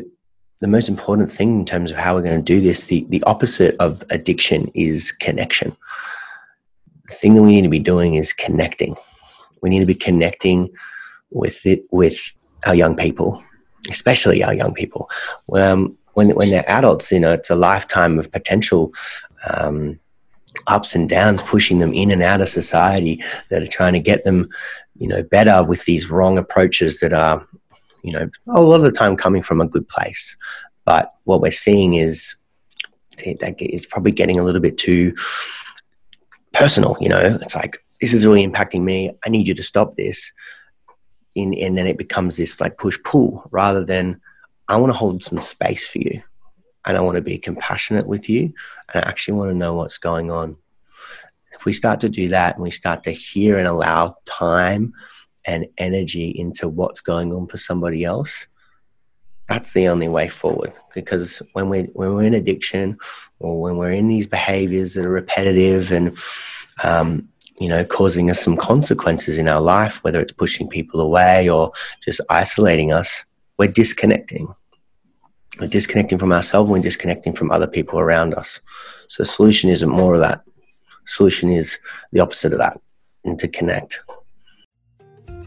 the 0.59 0.67
most 0.67 0.89
important 0.89 1.31
thing 1.31 1.59
in 1.59 1.65
terms 1.65 1.91
of 1.91 1.97
how 1.97 2.15
we're 2.15 2.21
going 2.21 2.37
to 2.37 2.43
do 2.43 2.61
this, 2.61 2.85
the, 2.85 3.05
the 3.09 3.23
opposite 3.23 3.75
of 3.79 4.03
addiction 4.09 4.69
is 4.73 5.11
connection. 5.11 5.75
The 7.07 7.15
thing 7.15 7.33
that 7.35 7.43
we 7.43 7.51
need 7.51 7.63
to 7.63 7.69
be 7.69 7.79
doing 7.79 8.15
is 8.15 8.33
connecting. 8.33 8.95
We 9.61 9.69
need 9.69 9.79
to 9.79 9.85
be 9.85 9.95
connecting 9.95 10.69
with 11.31 11.65
it 11.65 11.81
with 11.91 12.33
our 12.65 12.75
young 12.75 12.95
people, 12.95 13.41
especially 13.89 14.43
our 14.43 14.53
young 14.53 14.73
people. 14.73 15.09
Um, 15.53 15.97
when 16.13 16.31
when 16.31 16.49
they're 16.49 16.69
adults, 16.69 17.11
you 17.11 17.19
know, 17.19 17.33
it's 17.33 17.49
a 17.49 17.55
lifetime 17.55 18.19
of 18.19 18.31
potential 18.31 18.93
um, 19.49 19.99
ups 20.67 20.93
and 20.93 21.07
downs, 21.07 21.41
pushing 21.41 21.79
them 21.79 21.93
in 21.93 22.11
and 22.11 22.21
out 22.21 22.41
of 22.41 22.49
society 22.49 23.23
that 23.49 23.63
are 23.63 23.67
trying 23.67 23.93
to 23.93 23.99
get 23.99 24.23
them, 24.23 24.49
you 24.97 25.07
know, 25.07 25.23
better 25.23 25.63
with 25.63 25.85
these 25.85 26.09
wrong 26.09 26.37
approaches 26.37 26.99
that 26.99 27.13
are 27.13 27.47
you 28.03 28.13
know, 28.13 28.29
a 28.47 28.61
lot 28.61 28.75
of 28.75 28.83
the 28.83 28.91
time 28.91 29.15
coming 29.15 29.41
from 29.41 29.61
a 29.61 29.67
good 29.67 29.87
place. 29.87 30.37
But 30.85 31.13
what 31.25 31.41
we're 31.41 31.51
seeing 31.51 31.95
is 31.95 32.35
that 33.17 33.55
it's 33.59 33.85
probably 33.85 34.11
getting 34.11 34.39
a 34.39 34.43
little 34.43 34.61
bit 34.61 34.77
too 34.77 35.15
personal. 36.53 36.97
You 36.99 37.09
know, 37.09 37.19
it's 37.41 37.55
like 37.55 37.83
this 38.01 38.13
is 38.13 38.25
really 38.25 38.45
impacting 38.45 38.81
me. 38.81 39.11
I 39.25 39.29
need 39.29 39.47
you 39.47 39.53
to 39.55 39.63
stop 39.63 39.95
this. 39.95 40.31
In, 41.35 41.53
and 41.53 41.77
then 41.77 41.85
it 41.85 41.97
becomes 41.97 42.37
this 42.37 42.59
like 42.59 42.77
push 42.77 42.97
pull 43.03 43.47
rather 43.51 43.85
than 43.85 44.19
I 44.67 44.77
want 44.77 44.91
to 44.91 44.97
hold 44.97 45.23
some 45.23 45.41
space 45.41 45.87
for 45.87 45.99
you 45.99 46.21
and 46.85 46.97
I 46.97 47.01
want 47.01 47.15
to 47.17 47.21
be 47.21 47.37
compassionate 47.37 48.07
with 48.07 48.27
you 48.27 48.53
and 48.93 49.05
I 49.05 49.07
actually 49.07 49.35
want 49.35 49.51
to 49.51 49.55
know 49.55 49.75
what's 49.75 49.99
going 49.99 50.31
on. 50.31 50.57
If 51.51 51.65
we 51.65 51.73
start 51.73 51.99
to 52.01 52.09
do 52.09 52.29
that 52.29 52.55
and 52.55 52.63
we 52.63 52.71
start 52.71 53.03
to 53.03 53.11
hear 53.11 53.59
and 53.59 53.67
allow 53.67 54.15
time 54.25 54.93
and 55.49 55.67
energy 55.79 56.29
into 56.29 56.69
what's 56.69 57.01
going 57.01 57.33
on 57.33 57.47
for 57.47 57.57
somebody 57.57 58.03
else, 58.03 58.47
that's 59.47 59.73
the 59.73 59.87
only 59.87 60.07
way 60.07 60.29
forward. 60.29 60.71
Because 60.93 61.41
when 61.53 61.69
we 61.69 61.81
when 61.93 62.13
we're 62.13 62.23
in 62.23 62.35
addiction 62.35 62.99
or 63.39 63.59
when 63.59 63.77
we're 63.77 63.91
in 63.91 64.07
these 64.07 64.27
behaviors 64.27 64.93
that 64.93 65.05
are 65.05 65.09
repetitive 65.09 65.91
and 65.91 66.15
um, 66.83 67.27
you 67.59 67.67
know 67.67 67.83
causing 67.83 68.29
us 68.29 68.39
some 68.39 68.55
consequences 68.55 69.39
in 69.39 69.47
our 69.47 69.59
life, 69.59 70.03
whether 70.03 70.21
it's 70.21 70.31
pushing 70.31 70.69
people 70.69 71.01
away 71.01 71.49
or 71.49 71.71
just 72.05 72.21
isolating 72.29 72.93
us, 72.93 73.25
we're 73.57 73.71
disconnecting. 73.71 74.47
We're 75.59 75.67
disconnecting 75.67 76.19
from 76.19 76.31
ourselves. 76.31 76.69
We're 76.69 76.79
disconnecting 76.79 77.33
from 77.33 77.51
other 77.51 77.67
people 77.67 77.99
around 77.99 78.35
us. 78.35 78.59
So 79.07 79.23
the 79.23 79.27
solution 79.27 79.71
isn't 79.71 79.89
more 79.89 80.13
of 80.13 80.19
that. 80.19 80.45
The 80.45 81.11
solution 81.17 81.49
is 81.49 81.79
the 82.11 82.19
opposite 82.19 82.53
of 82.53 82.59
that, 82.59 82.79
and 83.25 83.39
to 83.39 83.47
connect. 83.47 83.99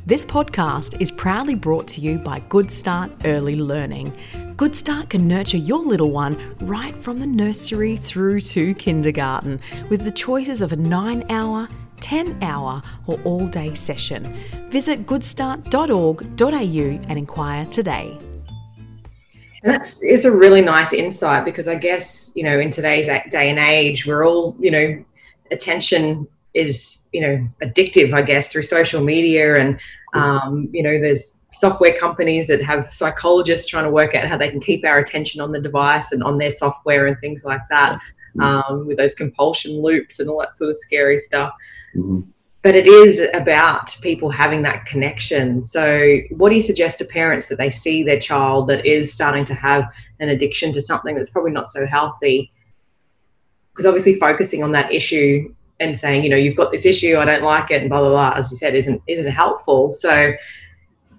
This 0.05 0.27
podcast 0.27 1.01
is 1.01 1.13
proudly 1.13 1.55
brought 1.55 1.87
to 1.89 2.01
you 2.01 2.19
by 2.19 2.41
Good 2.49 2.73
Start 2.73 3.13
Early 3.25 3.55
Learning. 3.55 4.13
Good 4.57 4.75
Start 4.75 5.11
can 5.11 5.29
nurture 5.29 5.59
your 5.59 5.79
little 5.79 6.11
one 6.11 6.57
right 6.63 6.93
from 6.97 7.21
the 7.21 7.27
nursery 7.27 7.97
through 7.97 8.41
to 8.41 8.75
kindergarten 8.75 9.61
with 9.91 10.03
the 10.03 10.11
choices 10.11 10.61
of 10.61 10.73
a 10.73 10.77
9 10.77 11.31
hour, 11.31 11.69
10 12.01 12.43
hour, 12.43 12.83
or 13.07 13.21
all 13.23 13.47
day 13.47 13.75
session. 13.75 14.25
Visit 14.71 15.07
goodstart.org.au 15.07 16.57
and 17.09 17.17
inquire 17.17 17.65
today. 17.67 18.19
And 19.63 19.73
that's 19.73 20.03
it's 20.03 20.25
a 20.25 20.37
really 20.37 20.63
nice 20.63 20.93
insight 20.93 21.45
because 21.45 21.69
I 21.69 21.77
guess 21.77 22.33
you 22.35 22.43
know 22.43 22.59
in 22.59 22.71
today's 22.71 23.07
day 23.07 23.51
and 23.51 23.59
age 23.61 24.05
we're 24.05 24.27
all 24.27 24.57
you 24.59 24.73
know 24.73 25.05
attention 25.53 26.27
is 26.55 27.09
you 27.13 27.21
know 27.21 27.49
addictive 27.63 28.13
i 28.13 28.23
guess 28.23 28.53
through 28.53 28.63
social 28.63 29.03
media 29.03 29.59
and 29.59 29.81
um, 30.15 30.69
you 30.73 30.83
know 30.83 31.01
there's 31.01 31.41
software 31.53 31.95
companies 31.95 32.47
that 32.47 32.63
have 32.63 32.93
psychologists 32.93 33.67
trying 33.67 33.85
to 33.85 33.91
work 33.91 34.15
out 34.15 34.27
how 34.27 34.37
they 34.37 34.51
can 34.51 34.61
keep 34.61 34.85
our 34.85 34.99
attention 34.99 35.41
on 35.41 35.53
the 35.53 35.61
device 35.61 36.13
and 36.13 36.23
on 36.23 36.37
their 36.37 36.51
software 36.51 37.07
and 37.07 37.19
things 37.21 37.45
like 37.45 37.63
that 37.71 37.99
um, 38.41 38.87
with 38.87 38.99
those 38.99 39.15
compulsion 39.15 39.81
loops 39.81 40.21
and 40.21 40.29
all 40.29 40.41
that 40.41 40.55
sort 40.55 40.71
of 40.71 40.77
scary 40.77 41.19
stuff. 41.19 41.53
Mm-hmm. 41.97 42.21
but 42.63 42.75
it 42.75 42.87
is 42.87 43.21
about 43.35 43.95
people 44.01 44.31
having 44.31 44.63
that 44.63 44.87
connection. 44.87 45.63
So 45.63 46.19
what 46.31 46.49
do 46.49 46.57
you 46.57 46.63
suggest 46.63 46.99
to 47.01 47.05
parents 47.05 47.49
that 47.49 47.59
they 47.59 47.69
see 47.69 48.03
their 48.03 48.19
child 48.19 48.69
that 48.69 48.87
is 48.87 49.13
starting 49.13 49.45
to 49.47 49.55
have 49.55 49.85
an 50.21 50.31
addiction 50.31 50.73
to 50.73 50.81
something 50.81 51.15
that's 51.15 51.29
probably 51.29 51.51
not 51.51 51.67
so 51.67 51.87
healthy? 51.87 52.51
Because 53.73 53.85
obviously 53.85 54.15
focusing 54.15 54.63
on 54.63 54.73
that 54.73 54.91
issue 54.91 55.55
and 55.83 55.99
saying, 55.99 56.25
you 56.25 56.31
know, 56.31 56.37
you've 56.37 56.57
got 56.57 56.73
this 56.73 56.87
issue, 56.87 57.19
I 57.19 57.25
don't 57.25 57.43
like 57.43 57.71
it, 57.71 57.81
and 57.81 57.91
blah 57.91 58.01
blah 58.01 58.11
blah, 58.11 58.39
as 58.39 58.51
you 58.51 58.57
said, 58.57 58.75
isn't 58.75 59.03
isn't 59.07 59.31
helpful. 59.31 59.91
So, 59.91 60.33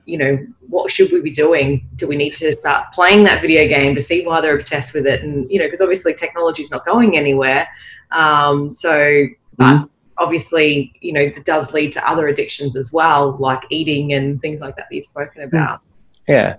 you 0.05 0.17
know, 0.17 0.37
what 0.67 0.89
should 0.89 1.11
we 1.11 1.21
be 1.21 1.31
doing? 1.31 1.87
Do 1.95 2.07
we 2.07 2.15
need 2.15 2.35
to 2.35 2.51
start 2.53 2.93
playing 2.93 3.23
that 3.25 3.41
video 3.41 3.67
game 3.67 3.93
to 3.95 4.01
see 4.01 4.25
why 4.25 4.41
they're 4.41 4.55
obsessed 4.55 4.93
with 4.93 5.05
it? 5.05 5.23
And 5.23 5.49
you 5.51 5.59
know, 5.59 5.65
because 5.65 5.81
obviously 5.81 6.13
technology 6.13 6.63
is 6.63 6.71
not 6.71 6.85
going 6.85 7.17
anywhere. 7.17 7.67
Um, 8.11 8.71
so, 8.71 9.25
but 9.57 9.73
mm-hmm. 9.73 9.85
obviously, 10.17 10.93
you 11.01 11.13
know, 11.13 11.21
it 11.21 11.45
does 11.45 11.73
lead 11.73 11.93
to 11.93 12.09
other 12.09 12.27
addictions 12.27 12.75
as 12.75 12.93
well, 12.93 13.35
like 13.39 13.63
eating 13.69 14.13
and 14.13 14.41
things 14.41 14.61
like 14.61 14.75
that 14.77 14.87
that 14.89 14.95
you've 14.95 15.05
spoken 15.05 15.43
mm. 15.43 15.47
about. 15.47 15.81
Yeah, 16.27 16.55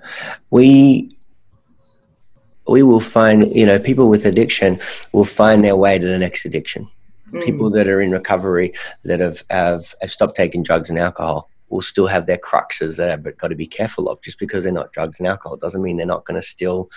we 0.51 1.17
we 2.67 2.83
will 2.83 3.01
find 3.01 3.55
you 3.55 3.67
know 3.67 3.79
people 3.79 4.09
with 4.09 4.25
addiction 4.25 4.79
will 5.13 5.25
find 5.25 5.65
their 5.65 5.77
way 5.77 5.99
to 5.99 6.07
the 6.07 6.19
next 6.19 6.45
addiction 6.45 6.89
People 7.43 7.71
mm. 7.71 7.75
that 7.75 7.89
are 7.89 8.01
in 8.01 8.11
recovery 8.11 8.73
that 9.05 9.21
have, 9.21 9.43
have, 9.51 9.95
have 10.01 10.11
stopped 10.11 10.37
taking 10.37 10.63
drugs 10.63 10.91
and 10.91 10.99
alcohol 10.99 11.49
will 11.69 11.83
still 11.83 12.07
have 12.07 12.27
their 12.27 12.39
cruxes 12.39 12.97
that 12.97 13.11
I've 13.11 13.39
got 13.39 13.49
to 13.49 13.55
be 13.55 13.67
careful 13.67 14.09
of. 14.09 14.23
Just 14.23 14.39
because 14.39 14.65
they're 14.65 14.73
not 14.73 14.93
drugs 14.93 15.19
and 15.19 15.27
alcohol 15.27 15.57
doesn't 15.57 15.83
mean 15.83 15.97
they're 15.97 16.07
not 16.07 16.25
going 16.25 16.41
to 16.41 16.47
still, 16.47 16.91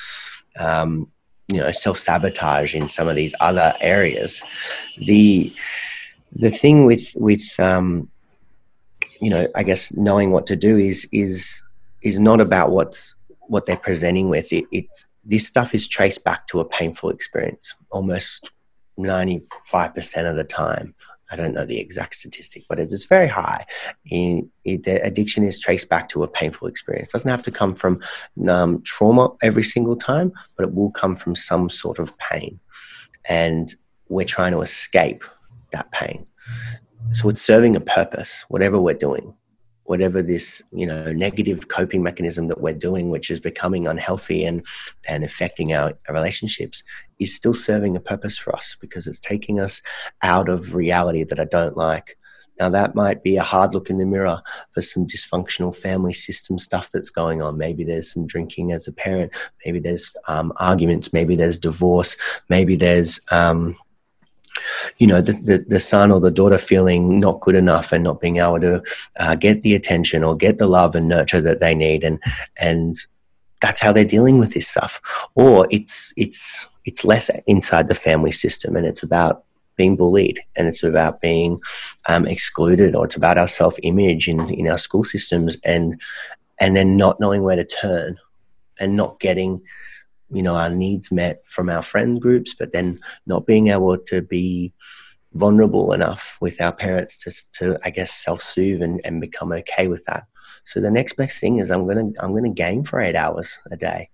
um, 0.58 1.12
you 1.48 1.60
know, 1.60 1.72
self 1.72 1.98
sabotage 1.98 2.75
in 2.75 2.88
some 2.89 3.08
of 3.08 3.15
these 3.15 3.34
other 3.39 3.74
areas. 3.82 4.41
The 4.98 5.53
the 6.34 6.51
thing 6.51 6.86
with 6.86 7.12
with 7.15 7.60
um, 7.60 8.10
you 9.22 9.29
know, 9.29 9.48
I 9.56 9.63
guess 9.63 9.91
knowing 9.94 10.32
what 10.32 10.48
to 10.48 10.56
do 10.56 10.77
is 10.77 11.08
is 11.12 11.63
is 12.01 12.20
not 12.20 12.41
about 12.41 12.72
what's 12.72 13.15
what 13.48 13.65
they're 13.65 13.77
presenting 13.77 14.29
with. 14.29 14.51
It, 14.51 14.65
it's 14.72 15.08
this 15.25 15.48
stuff 15.48 15.74
is 15.74 15.88
traced 15.88 16.24
back 16.24 16.48
to 16.48 16.60
a 16.60 16.65
painful 16.65 17.10
experience 17.10 17.75
almost 17.91 18.51
95% 18.98 20.30
of 20.30 20.36
the 20.36 20.44
time. 20.44 20.94
I 21.30 21.36
don't 21.36 21.54
know 21.54 21.66
the 21.66 21.80
exact 21.80 22.16
statistic, 22.16 22.63
but 22.70 22.80
it 22.80 22.92
is 22.92 23.06
very 23.06 23.27
high. 23.27 23.66
In, 24.10 24.50
it, 24.63 24.84
the 24.84 25.04
addiction 25.04 25.44
is 25.44 25.60
traced 25.60 25.89
back 25.89 26.08
to 26.10 26.24
a 26.24 26.27
painful 26.27 26.70
experience. 26.70 27.10
It 27.10 27.13
doesn't 27.13 27.30
have 27.30 27.42
to 27.44 27.51
come 27.51 27.75
from 27.75 28.01
um, 28.48 28.82
trauma 28.84 29.32
every 29.42 29.63
single 29.63 29.98
time, 29.98 30.32
but 30.56 30.68
it 30.68 30.74
will 30.74 30.92
come 30.92 31.18
from 31.18 31.36
some 31.36 31.70
sort 31.70 32.00
of 32.00 32.18
pain. 32.18 32.60
And 33.25 33.74
we're 34.08 34.25
trying 34.25 34.54
to 34.54 34.62
escape 34.62 35.25
that 35.72 35.92
pain. 35.92 36.25
So 37.12 37.27
it's 37.27 37.42
serving 37.42 37.75
a 37.75 37.82
purpose, 37.82 38.46
whatever 38.48 38.80
we're 38.80 38.94
doing 38.94 39.34
whatever 39.88 40.22
this 40.22 40.62
you 40.72 40.86
know 40.86 41.12
negative 41.12 41.70
coping 41.70 42.03
mechanism 42.03 42.48
that 42.48 42.62
we're 42.62 42.74
doing 42.74 43.10
which 43.10 43.32
is 43.32 43.39
becoming 43.39 43.88
unhealthy 43.88 44.46
and 44.46 44.65
and 45.08 45.24
affecting 45.24 45.74
our, 45.74 45.94
relationships 46.10 46.84
is 47.20 47.34
still 47.34 47.53
serving 47.53 47.96
a 47.96 48.00
purpose 48.00 48.38
for 48.38 48.56
us 48.56 48.77
because 48.79 49.08
it's 49.08 49.20
taking 49.20 49.60
us 49.60 49.82
out 50.22 50.50
of 50.50 50.75
reality 50.75 51.24
that 51.24 51.39
i 51.39 51.46
don't 51.46 51.77
like. 51.77 52.17
Now 52.60 52.70
that 52.70 52.96
might 52.96 53.24
be 53.24 53.38
a 53.38 53.44
hard 53.44 53.74
look 53.74 53.89
in 53.89 54.00
the 54.00 54.06
mirror 54.06 54.41
for 54.72 54.82
some 54.82 55.06
dysfunctional 55.06 55.75
family 55.75 56.13
system 56.13 56.58
stuff 56.58 56.89
that's 56.91 57.10
going 57.10 57.41
on. 57.41 57.58
Maybe 57.58 57.84
there's 57.84 58.12
some 58.12 58.25
drinking 58.25 58.72
as 58.72 58.88
a 58.88 58.94
parent. 58.94 59.32
Maybe 59.65 59.79
there's 59.79 60.15
um, 60.27 60.51
arguments. 60.58 61.13
Maybe 61.13 61.36
there's 61.36 61.60
divorce. 61.60 62.17
Maybe 62.50 62.75
there's 62.75 63.20
um, 63.32 63.77
you 64.98 65.08
know 65.08 65.22
the, 65.22 65.34
the, 65.34 65.66
the, 65.68 65.80
son 65.80 66.12
or 66.12 66.20
the 66.20 66.32
daughter 66.32 66.58
feeling 66.58 67.20
not 67.20 67.40
good 67.42 67.56
enough 67.56 67.92
and 67.92 68.04
not 68.04 68.22
being 68.22 68.38
able 68.38 68.60
to 68.60 68.84
uh, 69.20 69.36
get 69.36 69.62
the 69.62 69.76
attention 69.76 70.24
or 70.24 70.36
get 70.36 70.58
the 70.58 70.68
love 70.68 70.96
and 70.96 71.08
nurture 71.08 71.42
that 71.42 71.60
they 71.60 71.74
need. 71.74 72.04
And 72.04 72.22
and 72.58 72.98
that's 73.62 73.82
how 73.82 73.92
they're 73.92 74.06
dealing 74.06 74.40
with 74.40 74.54
this 74.54 74.68
stuff. 74.68 75.02
Or 75.36 75.68
it's 75.72 76.14
it's 76.18 76.66
it's 76.86 77.04
less 77.04 77.30
inside 77.48 77.88
the 77.88 77.96
family 77.96 78.32
system 78.32 78.76
and 78.76 78.86
it's 78.86 79.04
about 79.04 79.44
being 79.76 79.96
bullied 79.96 80.40
and 80.56 80.68
it's 80.68 80.84
about 80.84 81.22
being 81.22 81.62
um, 82.08 82.26
excluded 82.26 82.96
or 82.96 83.06
it's 83.06 83.16
about 83.16 83.38
our 83.38 83.48
self-image 83.48 84.28
in, 84.28 84.50
in 84.54 84.68
our 84.68 84.78
school 84.78 85.04
systems 85.04 85.58
and 85.64 86.02
and 86.60 86.76
then 86.76 86.98
not 86.98 87.20
knowing 87.20 87.44
where 87.44 87.56
to 87.56 87.64
turn 87.64 88.18
and 88.80 88.98
not 88.98 89.20
getting 89.20 89.62
you 90.32 90.42
know 90.42 90.56
our 90.56 90.70
needs 90.70 91.12
met 91.12 91.46
from 91.46 91.70
our 91.70 91.82
friend 91.82 92.22
groups 92.22 92.54
but 92.54 92.74
then 92.74 93.00
not 93.26 93.46
being 93.46 93.70
able 93.70 93.98
to 93.98 94.22
be 94.22 94.74
vulnerable 95.34 95.94
enough 95.94 96.38
with 96.42 96.60
our 96.62 96.72
parents 96.72 97.18
to, 97.18 97.52
to 97.52 97.80
i 97.84 97.90
guess 97.90 98.12
self-soothe 98.12 98.82
and, 98.82 99.02
and 99.04 99.22
become 99.22 99.52
okay 99.52 99.88
with 99.88 100.04
that. 100.06 100.26
So 100.64 100.82
the 100.82 100.92
next 100.92 101.14
best 101.14 101.40
thing 101.40 101.60
is 101.60 101.72
i'm 101.72 101.88
gonna 101.88 102.12
i'm 102.20 102.34
gonna 102.34 102.50
game 102.50 102.84
for 102.84 103.00
eight 103.00 103.16
hours 103.16 103.60
a 103.72 103.78
day. 103.78 104.10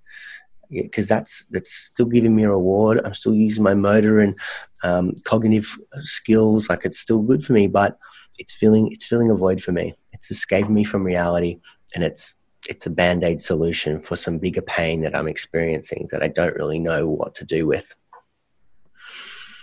Because 0.70 1.08
that's 1.08 1.46
that's 1.52 1.72
still 1.72 2.08
giving 2.08 2.36
me 2.36 2.44
a 2.44 2.50
reward. 2.50 3.00
I'm 3.06 3.14
still 3.14 3.34
using 3.36 3.64
my 3.64 3.76
motor 3.76 4.20
and 4.20 4.36
um, 4.84 5.14
cognitive 5.24 5.78
skills 6.02 6.68
like 6.68 6.84
it's 6.84 7.00
still 7.00 7.22
good 7.22 7.44
for 7.44 7.54
me 7.54 7.68
but 7.68 7.98
it's 8.40 8.54
feeling 8.54 8.92
it's 8.92 9.06
filling 9.06 9.30
a 9.30 9.36
void 9.36 9.62
for 9.62 9.72
me. 9.72 9.94
It's 10.14 10.32
escaping 10.32 10.74
me 10.74 10.84
from 10.84 11.04
reality 11.04 11.60
and 11.94 12.04
it's 12.04 12.43
it's 12.68 12.86
a 12.86 12.90
band 12.90 13.24
aid 13.24 13.42
solution 13.42 14.00
for 14.00 14.16
some 14.16 14.38
bigger 14.38 14.62
pain 14.62 15.02
that 15.02 15.16
I'm 15.16 15.28
experiencing 15.28 16.08
that 16.12 16.24
I 16.24 16.28
don't 16.28 16.56
really 16.56 16.80
know 16.80 17.08
what 17.08 17.36
to 17.36 17.46
do 17.46 17.68
with. 17.68 17.96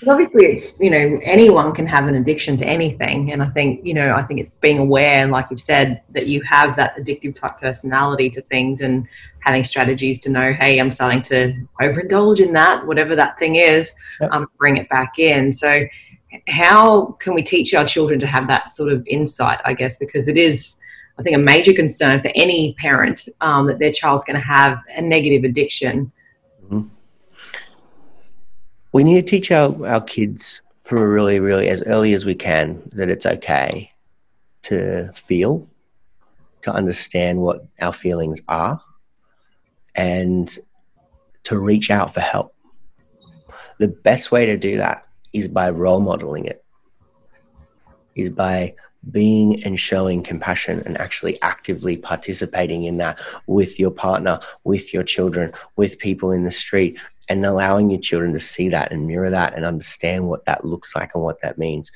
Obviously, 0.09 0.47
it's 0.47 0.81
you 0.81 0.89
know 0.89 1.21
anyone 1.23 1.75
can 1.75 1.87
have 1.87 2.09
an 2.09 2.15
addiction 2.15 2.57
to 2.57 2.67
anything, 2.67 3.33
and 3.33 3.43
I 3.43 3.45
think 3.45 3.85
you 3.85 3.93
know 3.93 4.15
I 4.15 4.23
think 4.23 4.41
it's 4.41 4.57
being 4.57 4.79
aware, 4.79 5.23
and 5.23 5.31
like 5.31 5.49
you've 5.51 5.61
said, 5.61 6.01
that 6.13 6.27
you 6.27 6.41
have 6.43 6.75
that 6.77 6.97
addictive 6.97 7.35
type 7.35 7.61
personality 7.61 8.31
to 8.31 8.41
things, 8.43 8.81
and 8.81 9.07
having 9.41 9.63
strategies 9.63 10.19
to 10.21 10.31
know, 10.31 10.55
hey, 10.55 10.79
I'm 10.79 10.91
starting 10.91 11.21
to 11.23 11.55
overindulge 11.83 12.41
in 12.41 12.55
that, 12.55 12.87
whatever 12.87 13.15
that 13.17 13.39
thing 13.39 13.57
is, 13.57 13.95
yep. 14.21 14.31
um, 14.33 14.47
bring 14.59 14.79
it 14.79 14.89
back 14.89 15.19
in. 15.19 15.53
So, 15.53 15.83
how 16.49 17.13
can 17.21 17.35
we 17.35 17.43
teach 17.43 17.75
our 17.75 17.85
children 17.85 18.19
to 18.21 18.27
have 18.27 18.49
that 18.49 18.71
sort 18.71 18.91
of 18.91 19.07
insight? 19.07 19.61
I 19.67 19.75
guess 19.75 19.99
because 19.99 20.29
it 20.29 20.39
is 20.39 20.80
I 21.21 21.23
think, 21.23 21.37
a 21.37 21.39
major 21.39 21.75
concern 21.75 22.23
for 22.23 22.31
any 22.35 22.73
parent 22.75 23.29
um, 23.43 23.67
that 23.67 23.79
their 23.79 23.93
child's 23.93 24.25
going 24.25 24.41
to 24.41 24.47
have 24.47 24.81
a 24.97 25.03
negative 25.03 25.45
addiction. 25.45 26.11
Mm-hmm. 26.65 26.89
We 28.93 29.05
need 29.05 29.27
to 29.27 29.31
teach 29.31 29.53
our, 29.53 29.87
our 29.87 30.01
kids 30.01 30.63
from 30.85 31.01
really, 31.03 31.39
really 31.39 31.69
as 31.69 31.83
early 31.83 32.15
as 32.15 32.25
we 32.25 32.35
can 32.35 32.83
that 32.93 33.11
it's 33.11 33.27
okay 33.27 33.93
to 34.63 35.13
feel, 35.13 35.69
to 36.63 36.73
understand 36.73 37.39
what 37.39 37.67
our 37.83 37.93
feelings 37.93 38.41
are, 38.49 38.81
and 39.95 40.59
to 41.43 41.59
reach 41.59 41.91
out 41.91 42.15
for 42.15 42.21
help. 42.21 42.55
The 43.79 43.89
best 43.89 44.33
way 44.33 44.47
to 44.47 44.57
do 44.57 44.79
that 44.79 45.07
is 45.35 45.49
by 45.49 45.69
role 45.69 46.01
modeling 46.01 46.47
it, 46.47 46.65
is 48.15 48.31
by 48.31 48.75
being 49.11 49.63
and 49.65 49.81
showing 49.81 50.23
compassion 50.23 50.83
and 50.85 50.99
actually 50.99 51.41
actively 51.43 51.97
participating 51.97 52.85
in 52.85 52.99
that 52.99 53.21
with 53.47 53.81
your 53.81 53.91
partner, 53.91 54.39
with 54.65 54.93
your 54.93 55.03
children, 55.03 55.53
with 55.77 55.99
people 55.99 56.33
in 56.33 56.45
the 56.45 56.51
street, 56.51 56.99
and 57.29 57.45
allowing 57.45 57.91
your 57.91 58.01
children 58.01 58.33
to 58.33 58.41
see 58.41 58.69
that 58.69 58.93
and 58.93 59.07
mirror 59.07 59.31
that 59.31 59.55
and 59.55 59.65
understand 59.65 60.29
what 60.29 60.45
that 60.45 60.65
looks 60.65 60.95
like 60.95 61.15
and 61.15 61.25
what 61.25 61.41
that 61.41 61.59
means. 61.59 61.91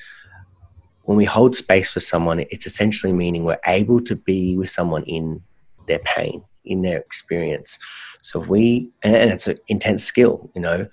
When 1.02 1.18
we 1.18 1.26
hold 1.26 1.54
space 1.54 1.90
for 1.90 2.00
someone, 2.00 2.40
it's 2.50 2.66
essentially 2.66 3.12
meaning 3.12 3.44
we're 3.44 3.58
able 3.66 4.00
to 4.02 4.16
be 4.16 4.56
with 4.56 4.70
someone 4.70 5.02
in 5.02 5.42
their 5.86 5.98
pain, 5.98 6.42
in 6.64 6.82
their 6.82 6.98
experience. 6.98 7.78
So 8.22 8.42
if 8.42 8.48
we, 8.48 8.90
and 9.02 9.30
it's 9.30 9.46
an 9.46 9.58
intense 9.68 10.04
skill, 10.04 10.50
you 10.54 10.62
know, 10.62 10.88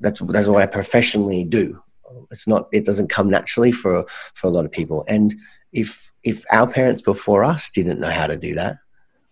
that's 0.00 0.20
that's 0.20 0.48
what 0.48 0.62
I 0.62 0.66
professionally 0.66 1.44
do. 1.44 1.82
It's 2.30 2.46
not, 2.46 2.68
it 2.72 2.84
doesn't 2.84 3.08
come 3.08 3.30
naturally 3.30 3.72
for 3.72 4.04
for 4.34 4.46
a 4.46 4.50
lot 4.50 4.64
of 4.64 4.72
people. 4.72 5.04
And 5.08 5.34
if 5.72 6.12
if 6.22 6.44
our 6.50 6.66
parents 6.66 7.02
before 7.02 7.44
us 7.44 7.70
didn't 7.70 8.00
know 8.00 8.10
how 8.10 8.26
to 8.26 8.36
do 8.36 8.54
that, 8.54 8.78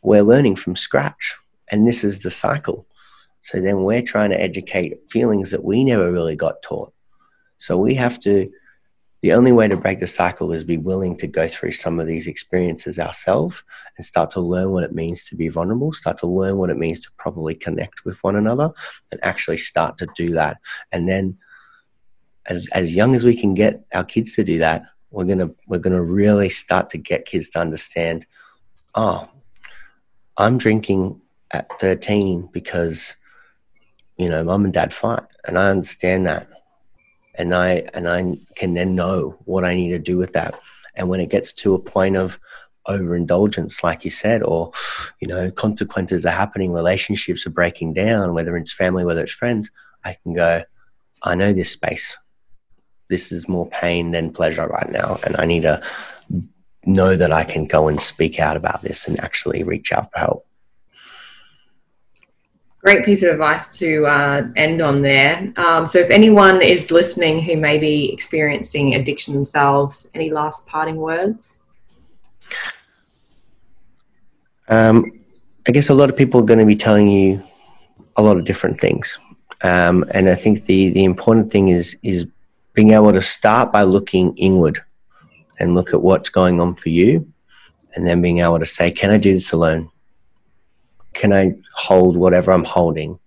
we're 0.03 0.23
learning 0.23 0.57
from 0.57 0.77
scratch. 0.77 1.37
And 1.69 1.87
this 1.87 2.05
is 2.05 2.23
the 2.23 2.31
cycle 2.31 2.87
so 3.47 3.61
then 3.61 3.85
we're 3.85 4.03
trying 4.03 4.31
to 4.31 4.41
educate 4.41 5.09
feelings 5.09 5.53
that 5.53 5.63
we 5.63 5.85
never 5.85 6.11
really 6.11 6.35
got 6.35 6.63
taught. 6.63 6.93
So 7.59 7.77
we 7.77 7.95
have 7.95 8.19
to, 8.23 8.51
the 9.21 9.35
only 9.35 9.53
way 9.53 9.69
to 9.69 9.77
break 9.77 10.01
the 10.01 10.09
cycle 10.09 10.51
is 10.51 10.65
be 10.65 10.79
willing 10.79 11.17
to 11.19 11.29
go 11.29 11.47
through 11.47 11.71
some 11.71 12.01
of 12.01 12.09
these 12.09 12.27
experiences 12.27 12.99
ourselves 12.99 13.63
and 13.97 14.05
start 14.05 14.31
to 14.31 14.41
learn 14.41 14.73
what 14.73 14.83
it 14.83 14.97
means 14.97 15.25
to 15.27 15.37
be 15.37 15.47
vulnerable, 15.47 15.93
start 15.93 16.19
to 16.19 16.27
learn 16.27 16.57
what 16.57 16.71
it 16.71 16.77
means 16.77 16.99
to 17.01 17.13
properly 17.19 17.55
connect 17.55 18.05
with 18.05 18.19
one 18.25 18.35
another 18.35 18.73
and 19.13 19.21
actually 19.23 19.59
start 19.59 19.97
to 19.99 20.09
do 20.17 20.33
that. 20.33 20.57
And 20.91 21.09
then 21.09 21.39
as, 22.49 22.69
as 22.73 22.95
young 22.95 23.15
as 23.15 23.25
we 23.25 23.37
can 23.37 23.55
get 23.55 23.85
our 23.93 24.05
kids 24.05 24.35
to 24.37 24.45
do 24.45 24.59
that, 24.59 24.83
we're 25.11 25.25
gonna 25.25 25.51
we're 25.67 25.79
gonna 25.79 26.03
really 26.03 26.49
start 26.49 26.91
to 26.91 26.99
get 26.99 27.25
kids 27.25 27.51
to 27.51 27.61
understand, 27.61 28.27
oh, 28.95 29.29
I'm 30.37 30.59
drinking 30.59 31.23
at 31.53 31.69
13 31.81 32.51
because 32.53 33.17
you 34.17 34.29
know, 34.29 34.43
mum 34.45 34.65
and 34.65 34.73
dad 34.73 34.95
fight, 34.95 35.25
and 35.47 35.59
I 35.59 35.69
understand 35.69 36.27
that, 36.27 36.49
and 37.35 37.55
I 37.55 37.87
and 37.95 38.09
I 38.09 38.39
can 38.55 38.75
then 38.75 38.95
know 38.95 39.39
what 39.45 39.65
I 39.65 39.75
need 39.75 39.91
to 39.91 39.99
do 39.99 40.17
with 40.17 40.33
that. 40.33 40.59
And 40.95 41.09
when 41.09 41.21
it 41.21 41.31
gets 41.31 41.53
to 41.55 41.75
a 41.75 41.79
point 41.79 42.17
of 42.17 42.41
overindulgence, 42.89 43.85
like 43.85 44.05
you 44.05 44.11
said, 44.11 44.43
or 44.43 44.73
you 45.21 45.29
know, 45.29 45.51
consequences 45.51 46.25
are 46.25 46.31
happening, 46.31 46.73
relationships 46.73 47.47
are 47.47 47.51
breaking 47.51 47.93
down, 47.95 48.33
whether 48.33 48.57
it's 48.57 48.73
family, 48.73 49.05
whether 49.05 49.23
it's 49.23 49.33
friends, 49.33 49.71
I 50.05 50.17
can 50.23 50.33
go, 50.33 50.63
I 51.23 51.35
know 51.35 51.53
this 51.53 51.71
space. 51.71 52.17
This 53.09 53.33
is 53.33 53.49
more 53.49 53.69
pain 53.69 54.11
than 54.11 54.33
pleasure 54.33 54.67
right 54.67 54.91
now, 54.91 55.19
and 55.25 55.37
I 55.39 55.45
need 55.45 55.63
to 55.63 55.83
know 56.85 57.17
that 57.17 57.33
I 57.33 57.45
can 57.45 57.67
go 57.67 57.89
and 57.89 58.01
speak 58.01 58.39
out 58.39 58.57
about 58.57 58.83
this 58.83 59.09
and 59.09 59.19
actually 59.21 59.63
reach 59.63 59.93
out 59.93 60.11
for 60.13 60.19
help 60.19 60.47
great 62.87 63.05
piece 63.05 63.25
of 63.25 63.31
advice 63.31 63.67
to 63.77 64.07
uh, 64.07 64.47
end 64.55 64.81
on 64.81 65.03
there. 65.03 65.53
Um, 65.57 65.89
so, 65.89 65.99
if 65.99 66.09
anyone 66.09 66.63
is 66.63 66.93
listening 66.93 67.43
who 67.43 67.57
may 67.57 67.79
be 67.79 68.13
experiencing 68.13 68.95
addiction 68.95 69.35
themselves, 69.35 70.09
any 70.15 70.31
last 70.31 70.69
parting 70.69 70.95
words? 70.95 71.63
Um, 74.69 75.19
I 75.67 75.73
guess 75.73 75.89
a 75.89 75.95
lot 75.95 76.11
of 76.11 76.17
people 76.17 76.41
are 76.41 76.45
going 76.45 76.61
to 76.61 76.65
be 76.65 76.77
telling 76.77 77.11
you 77.11 77.43
a 78.17 78.23
lot 78.23 78.37
of 78.37 78.45
different 78.45 78.81
things, 78.81 79.19
um, 79.63 80.05
and 80.13 80.29
I 80.29 80.37
think 80.37 80.67
the 80.67 80.91
the 80.91 81.03
important 81.03 81.51
thing 81.51 81.71
is 81.71 81.97
is 82.05 82.25
being 82.77 82.93
able 82.93 83.13
to 83.13 83.23
start 83.23 83.73
by 83.73 83.83
looking 83.83 84.37
inward 84.37 84.81
and 85.59 85.75
look 85.75 85.93
at 85.93 86.03
what's 86.03 86.31
going 86.31 86.61
on 86.61 86.77
for 86.77 86.91
you, 86.91 87.27
and 87.95 88.05
then 88.05 88.23
being 88.23 88.39
able 88.39 88.61
to 88.61 88.67
say, 88.67 88.93
"Can 88.93 89.11
I 89.11 89.17
do 89.17 89.35
this 89.35 89.51
alone?" 89.51 89.91
can 91.17 91.33
I 91.33 91.55
hold 91.75 92.15
whatever 92.17 92.53
I'm 92.53 92.65
holding 92.65 93.19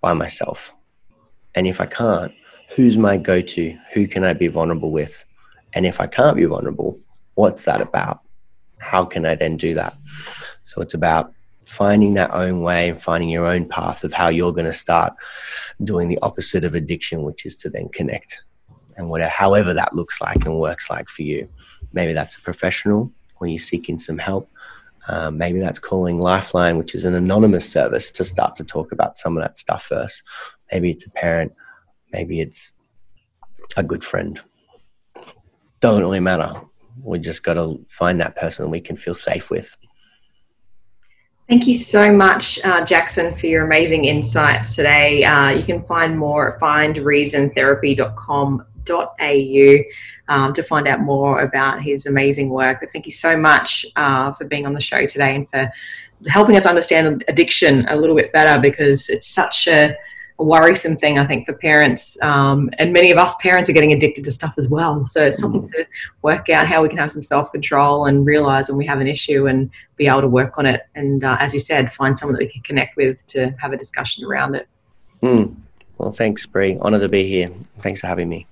by 0.00 0.14
myself? 0.14 0.74
And 1.54 1.66
if 1.66 1.80
I 1.80 1.86
can't, 1.86 2.32
who's 2.74 2.96
my 2.96 3.18
go 3.18 3.42
to? 3.42 3.78
Who 3.92 4.06
can 4.06 4.24
I 4.24 4.32
be 4.32 4.48
vulnerable 4.48 4.90
with? 4.90 5.24
And 5.74 5.84
if 5.84 6.00
I 6.00 6.06
can't 6.06 6.36
be 6.36 6.46
vulnerable, 6.46 6.98
what's 7.34 7.66
that 7.66 7.82
about? 7.82 8.20
How 8.78 9.04
can 9.04 9.26
I 9.26 9.34
then 9.34 9.58
do 9.58 9.74
that? 9.74 9.96
So 10.64 10.80
it's 10.80 10.94
about 10.94 11.32
finding 11.66 12.14
that 12.14 12.32
own 12.32 12.62
way 12.62 12.88
and 12.88 13.00
finding 13.00 13.28
your 13.28 13.46
own 13.46 13.68
path 13.68 14.02
of 14.02 14.14
how 14.14 14.28
you're 14.30 14.52
going 14.52 14.66
to 14.66 14.72
start 14.72 15.12
doing 15.84 16.08
the 16.08 16.18
opposite 16.22 16.64
of 16.64 16.74
addiction, 16.74 17.22
which 17.22 17.44
is 17.44 17.56
to 17.58 17.68
then 17.68 17.90
connect. 17.90 18.40
And 18.96 19.10
whatever, 19.10 19.30
however 19.30 19.74
that 19.74 19.94
looks 19.94 20.20
like 20.20 20.44
and 20.46 20.58
works 20.58 20.88
like 20.88 21.08
for 21.08 21.22
you. 21.22 21.48
Maybe 21.92 22.12
that's 22.12 22.36
a 22.36 22.40
professional 22.40 23.12
when 23.38 23.50
you're 23.50 23.58
seeking 23.58 23.98
some 23.98 24.18
help. 24.18 24.48
Um, 25.08 25.38
maybe 25.38 25.60
that's 25.60 25.78
calling 25.78 26.18
Lifeline, 26.18 26.78
which 26.78 26.94
is 26.94 27.04
an 27.04 27.14
anonymous 27.14 27.70
service, 27.70 28.10
to 28.12 28.24
start 28.24 28.56
to 28.56 28.64
talk 28.64 28.92
about 28.92 29.16
some 29.16 29.36
of 29.36 29.42
that 29.42 29.56
stuff 29.58 29.84
first. 29.84 30.22
Maybe 30.72 30.90
it's 30.90 31.06
a 31.06 31.10
parent. 31.10 31.52
Maybe 32.12 32.40
it's 32.40 32.72
a 33.76 33.82
good 33.82 34.02
friend. 34.02 34.40
Doesn't 35.80 36.02
really 36.02 36.20
matter. 36.20 36.60
We 37.02 37.18
just 37.18 37.44
got 37.44 37.54
to 37.54 37.84
find 37.88 38.20
that 38.20 38.34
person 38.34 38.70
we 38.70 38.80
can 38.80 38.96
feel 38.96 39.14
safe 39.14 39.50
with. 39.50 39.76
Thank 41.48 41.68
you 41.68 41.74
so 41.74 42.12
much, 42.12 42.58
uh, 42.64 42.84
Jackson, 42.84 43.32
for 43.32 43.46
your 43.46 43.64
amazing 43.64 44.06
insights 44.06 44.74
today. 44.74 45.22
Uh, 45.22 45.50
you 45.50 45.62
can 45.62 45.84
find 45.84 46.18
more 46.18 46.56
at 46.56 46.60
findreasontherapy.com.au 48.86 49.84
um, 50.28 50.52
to 50.52 50.62
find 50.62 50.88
out 50.88 51.00
more 51.00 51.40
about 51.42 51.82
his 51.82 52.06
amazing 52.06 52.50
work. 52.50 52.78
But 52.80 52.90
thank 52.92 53.06
you 53.06 53.12
so 53.12 53.36
much 53.36 53.86
uh, 53.96 54.32
for 54.32 54.44
being 54.44 54.66
on 54.66 54.74
the 54.74 54.80
show 54.80 55.06
today 55.06 55.34
and 55.34 55.48
for 55.48 55.70
helping 56.28 56.56
us 56.56 56.66
understand 56.66 57.24
addiction 57.28 57.86
a 57.88 57.96
little 57.96 58.16
bit 58.16 58.32
better 58.32 58.60
because 58.60 59.08
it's 59.10 59.28
such 59.28 59.68
a, 59.68 59.94
a 60.38 60.44
worrisome 60.44 60.96
thing, 60.96 61.18
I 61.18 61.26
think, 61.26 61.46
for 61.46 61.52
parents. 61.54 62.20
Um, 62.22 62.70
and 62.78 62.92
many 62.92 63.10
of 63.10 63.18
us 63.18 63.36
parents 63.36 63.68
are 63.68 63.72
getting 63.72 63.92
addicted 63.92 64.24
to 64.24 64.32
stuff 64.32 64.54
as 64.58 64.68
well. 64.68 65.04
So 65.04 65.24
it's 65.24 65.38
something 65.38 65.62
mm. 65.62 65.70
to 65.72 65.86
work 66.22 66.48
out 66.48 66.66
how 66.66 66.82
we 66.82 66.88
can 66.88 66.98
have 66.98 67.10
some 67.10 67.22
self 67.22 67.52
control 67.52 68.06
and 68.06 68.26
realize 68.26 68.68
when 68.68 68.78
we 68.78 68.86
have 68.86 69.00
an 69.00 69.06
issue 69.06 69.46
and 69.46 69.70
be 69.96 70.08
able 70.08 70.22
to 70.22 70.28
work 70.28 70.58
on 70.58 70.66
it. 70.66 70.82
And 70.94 71.22
uh, 71.22 71.36
as 71.38 71.52
you 71.52 71.60
said, 71.60 71.92
find 71.92 72.18
someone 72.18 72.34
that 72.34 72.44
we 72.44 72.50
can 72.50 72.62
connect 72.62 72.96
with 72.96 73.24
to 73.26 73.50
have 73.60 73.72
a 73.72 73.76
discussion 73.76 74.24
around 74.24 74.56
it. 74.56 74.68
Mm. 75.22 75.54
Well, 75.98 76.10
thanks, 76.10 76.44
Bree. 76.44 76.76
Honor 76.80 76.98
to 76.98 77.08
be 77.08 77.26
here. 77.26 77.50
Thanks 77.78 78.00
for 78.00 78.06
having 78.08 78.28
me 78.28 78.46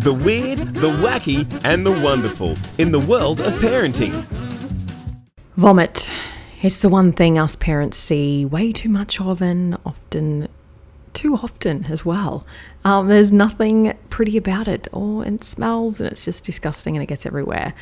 the 0.00 0.12
weird, 0.12 0.58
the 0.74 0.90
wacky, 0.90 1.46
and 1.64 1.84
the 1.86 1.92
wonderful 1.92 2.56
in 2.78 2.92
the 2.92 3.00
world 3.00 3.40
of 3.40 3.52
parenting. 3.54 4.12
Vomit. 5.56 6.10
It's 6.62 6.80
the 6.80 6.88
one 6.88 7.12
thing 7.12 7.38
us 7.38 7.56
parents 7.56 7.98
see 7.98 8.44
way 8.44 8.72
too 8.72 8.88
much 8.88 9.20
of 9.20 9.42
and 9.42 9.76
often 9.84 10.48
too 11.12 11.34
often 11.34 11.86
as 11.86 12.04
well. 12.04 12.46
Um, 12.84 13.08
there's 13.08 13.32
nothing 13.32 13.96
pretty 14.10 14.36
about 14.36 14.68
it, 14.68 14.88
or 14.92 15.26
it 15.26 15.44
smells 15.44 16.00
and 16.00 16.10
it's 16.10 16.24
just 16.24 16.44
disgusting 16.44 16.96
and 16.96 17.02
it 17.02 17.06
gets 17.06 17.26
everywhere. 17.26 17.74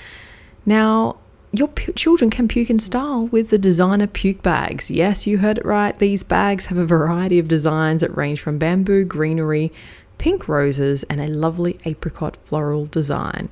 Now, 0.67 1.19
your 1.53 1.69
children 1.97 2.31
can 2.31 2.49
puke 2.49 2.71
in 2.71 2.79
style 2.79 3.27
with 3.27 3.51
the 3.51 3.59
designer 3.59 4.07
puke 4.07 4.43
bags. 4.43 4.91
Yes, 4.91 5.27
you 5.27 5.39
heard 5.39 5.59
it 5.59 5.65
right. 5.65 5.99
These 5.99 6.23
bags 6.23 6.67
have 6.67 6.79
a 6.79 6.87
variety 6.87 7.39
of 7.39 7.49
designs 7.49 8.03
that 8.03 8.17
range 8.17 8.41
from 8.41 8.59
bamboo 8.59 9.05
greenery 9.05 9.73
pink 10.21 10.47
roses, 10.47 11.03
and 11.05 11.19
a 11.19 11.27
lovely 11.27 11.81
apricot 11.87 12.37
floral 12.45 12.85
design. 12.85 13.49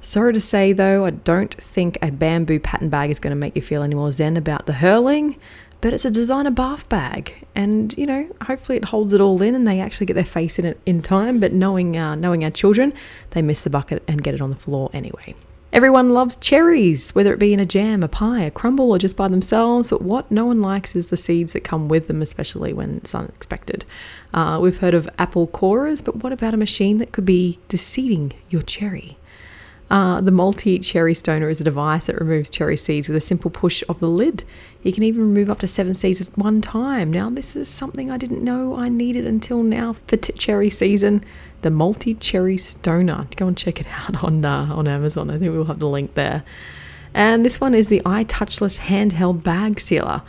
Sorry 0.00 0.32
to 0.32 0.40
say 0.40 0.72
though, 0.72 1.06
I 1.06 1.10
don't 1.10 1.54
think 1.54 1.96
a 2.02 2.10
bamboo 2.10 2.58
pattern 2.58 2.88
bag 2.88 3.10
is 3.10 3.20
going 3.20 3.30
to 3.30 3.36
make 3.36 3.54
you 3.54 3.62
feel 3.62 3.84
any 3.84 3.94
more 3.94 4.10
zen 4.10 4.36
about 4.36 4.66
the 4.66 4.72
hurling, 4.74 5.36
but 5.80 5.92
it's 5.92 6.04
a 6.04 6.10
designer 6.10 6.50
bath 6.50 6.88
bag, 6.88 7.46
and 7.54 7.96
you 7.96 8.06
know, 8.06 8.28
hopefully 8.42 8.78
it 8.78 8.86
holds 8.86 9.12
it 9.12 9.20
all 9.20 9.40
in, 9.40 9.54
and 9.54 9.66
they 9.66 9.78
actually 9.78 10.06
get 10.06 10.14
their 10.14 10.24
face 10.24 10.58
in 10.58 10.64
it 10.64 10.80
in 10.84 11.02
time. 11.02 11.38
But 11.38 11.52
knowing 11.52 11.96
uh, 11.96 12.16
knowing 12.16 12.42
our 12.42 12.50
children, 12.50 12.92
they 13.30 13.40
miss 13.40 13.62
the 13.62 13.70
bucket 13.70 14.02
and 14.08 14.24
get 14.24 14.34
it 14.34 14.40
on 14.40 14.50
the 14.50 14.56
floor 14.56 14.90
anyway. 14.92 15.36
Everyone 15.72 16.12
loves 16.12 16.36
cherries, 16.36 17.14
whether 17.14 17.32
it 17.32 17.38
be 17.38 17.54
in 17.54 17.60
a 17.60 17.64
jam, 17.64 18.02
a 18.02 18.08
pie, 18.08 18.42
a 18.42 18.50
crumble, 18.50 18.90
or 18.90 18.98
just 18.98 19.16
by 19.16 19.26
themselves, 19.26 19.88
but 19.88 20.02
what 20.02 20.30
no 20.30 20.44
one 20.44 20.60
likes 20.60 20.94
is 20.94 21.08
the 21.08 21.16
seeds 21.16 21.54
that 21.54 21.64
come 21.64 21.88
with 21.88 22.08
them, 22.08 22.20
especially 22.20 22.74
when 22.74 22.98
it's 22.98 23.14
unexpected. 23.14 23.86
Uh, 24.34 24.58
we've 24.60 24.78
heard 24.78 24.92
of 24.92 25.08
apple 25.18 25.46
corers, 25.46 26.02
but 26.02 26.16
what 26.16 26.30
about 26.30 26.52
a 26.52 26.58
machine 26.58 26.98
that 26.98 27.12
could 27.12 27.24
be 27.24 27.58
deseeding 27.70 28.32
your 28.50 28.60
cherry? 28.60 29.16
Uh, 29.92 30.22
the 30.22 30.30
multi 30.30 30.78
cherry 30.78 31.12
stoner 31.12 31.50
is 31.50 31.60
a 31.60 31.64
device 31.64 32.06
that 32.06 32.18
removes 32.18 32.48
cherry 32.48 32.78
seeds 32.78 33.08
with 33.08 33.16
a 33.16 33.20
simple 33.20 33.50
push 33.50 33.84
of 33.90 33.98
the 33.98 34.08
lid. 34.08 34.42
You 34.82 34.90
can 34.90 35.02
even 35.02 35.20
remove 35.20 35.50
up 35.50 35.58
to 35.58 35.68
seven 35.68 35.94
seeds 35.94 36.18
at 36.18 36.38
one 36.38 36.62
time. 36.62 37.10
Now, 37.10 37.28
this 37.28 37.54
is 37.54 37.68
something 37.68 38.10
I 38.10 38.16
didn't 38.16 38.42
know 38.42 38.74
I 38.74 38.88
needed 38.88 39.26
until 39.26 39.62
now 39.62 39.96
for 40.06 40.16
t- 40.16 40.32
cherry 40.32 40.70
season. 40.70 41.22
The 41.60 41.70
multi 41.70 42.14
cherry 42.14 42.56
stoner. 42.56 43.26
Go 43.36 43.48
and 43.48 43.56
check 43.56 43.82
it 43.82 43.86
out 43.86 44.24
on 44.24 44.42
uh, 44.42 44.74
on 44.74 44.88
Amazon. 44.88 45.30
I 45.30 45.38
think 45.38 45.52
we'll 45.52 45.66
have 45.66 45.78
the 45.78 45.88
link 45.90 46.14
there. 46.14 46.42
And 47.12 47.44
this 47.44 47.60
one 47.60 47.74
is 47.74 47.88
the 47.88 48.00
eye 48.06 48.24
touchless 48.24 48.78
handheld 48.78 49.42
bag 49.42 49.78
sealer. 49.78 50.22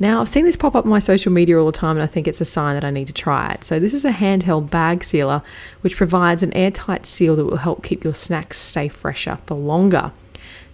Now, 0.00 0.20
I've 0.20 0.28
seen 0.28 0.44
this 0.44 0.56
pop 0.56 0.74
up 0.74 0.84
on 0.84 0.90
my 0.90 0.98
social 0.98 1.30
media 1.30 1.58
all 1.58 1.66
the 1.66 1.72
time, 1.72 1.96
and 1.96 2.02
I 2.02 2.08
think 2.08 2.26
it's 2.26 2.40
a 2.40 2.44
sign 2.44 2.74
that 2.74 2.84
I 2.84 2.90
need 2.90 3.06
to 3.06 3.12
try 3.12 3.52
it. 3.52 3.64
So, 3.64 3.78
this 3.78 3.94
is 3.94 4.04
a 4.04 4.10
handheld 4.10 4.68
bag 4.68 5.04
sealer 5.04 5.42
which 5.82 5.96
provides 5.96 6.42
an 6.42 6.52
airtight 6.52 7.06
seal 7.06 7.36
that 7.36 7.44
will 7.44 7.58
help 7.58 7.84
keep 7.84 8.02
your 8.02 8.14
snacks 8.14 8.58
stay 8.58 8.88
fresher 8.88 9.38
for 9.46 9.54
longer. 9.54 10.10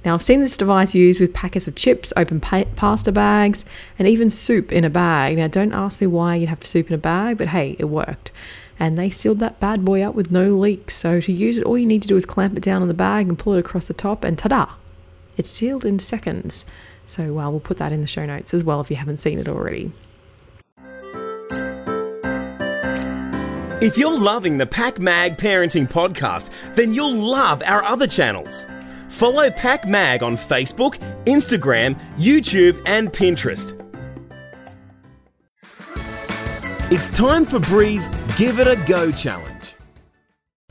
Now, 0.04 0.14
I've 0.14 0.22
seen 0.22 0.40
this 0.40 0.56
device 0.56 0.94
used 0.94 1.20
with 1.20 1.34
packets 1.34 1.68
of 1.68 1.74
chips, 1.74 2.14
open 2.16 2.40
pa- 2.40 2.64
pasta 2.76 3.12
bags, 3.12 3.66
and 3.98 4.08
even 4.08 4.30
soup 4.30 4.72
in 4.72 4.84
a 4.84 4.90
bag. 4.90 5.36
Now, 5.36 5.48
don't 5.48 5.74
ask 5.74 6.00
me 6.00 6.06
why 6.06 6.36
you'd 6.36 6.48
have 6.48 6.64
soup 6.64 6.88
in 6.88 6.94
a 6.94 6.98
bag, 6.98 7.36
but 7.36 7.48
hey, 7.48 7.76
it 7.78 7.84
worked. 7.84 8.32
And 8.78 8.96
they 8.96 9.10
sealed 9.10 9.40
that 9.40 9.60
bad 9.60 9.84
boy 9.84 10.00
up 10.00 10.14
with 10.14 10.30
no 10.30 10.56
leaks. 10.56 10.96
So, 10.96 11.20
to 11.20 11.32
use 11.32 11.58
it, 11.58 11.64
all 11.64 11.76
you 11.76 11.86
need 11.86 12.00
to 12.02 12.08
do 12.08 12.16
is 12.16 12.24
clamp 12.24 12.56
it 12.56 12.62
down 12.62 12.80
on 12.80 12.88
the 12.88 12.94
bag 12.94 13.28
and 13.28 13.38
pull 13.38 13.52
it 13.52 13.60
across 13.60 13.86
the 13.86 13.92
top, 13.92 14.24
and 14.24 14.38
ta 14.38 14.48
da! 14.48 14.72
It's 15.36 15.50
sealed 15.50 15.84
in 15.84 15.98
seconds. 15.98 16.64
So 17.10 17.40
uh, 17.40 17.50
we'll 17.50 17.58
put 17.58 17.78
that 17.78 17.90
in 17.90 18.02
the 18.02 18.06
show 18.06 18.24
notes 18.24 18.54
as 18.54 18.62
well 18.62 18.80
if 18.80 18.88
you 18.88 18.94
haven't 18.94 19.16
seen 19.16 19.40
it 19.40 19.48
already. 19.48 19.90
If 23.82 23.98
you're 23.98 24.16
loving 24.16 24.58
the 24.58 24.66
PakMag 24.66 25.36
Parenting 25.36 25.90
Podcast, 25.90 26.50
then 26.76 26.94
you'll 26.94 27.12
love 27.12 27.64
our 27.64 27.82
other 27.82 28.06
channels. 28.06 28.64
Follow 29.08 29.50
PakMag 29.50 30.22
on 30.22 30.36
Facebook, 30.36 30.98
Instagram, 31.24 31.98
YouTube, 32.16 32.80
and 32.86 33.12
Pinterest. 33.12 33.74
It's 36.92 37.08
time 37.08 37.44
for 37.44 37.58
Bree's 37.58 38.06
Give 38.36 38.60
It 38.60 38.68
a 38.68 38.76
Go 38.86 39.10
challenge. 39.10 39.74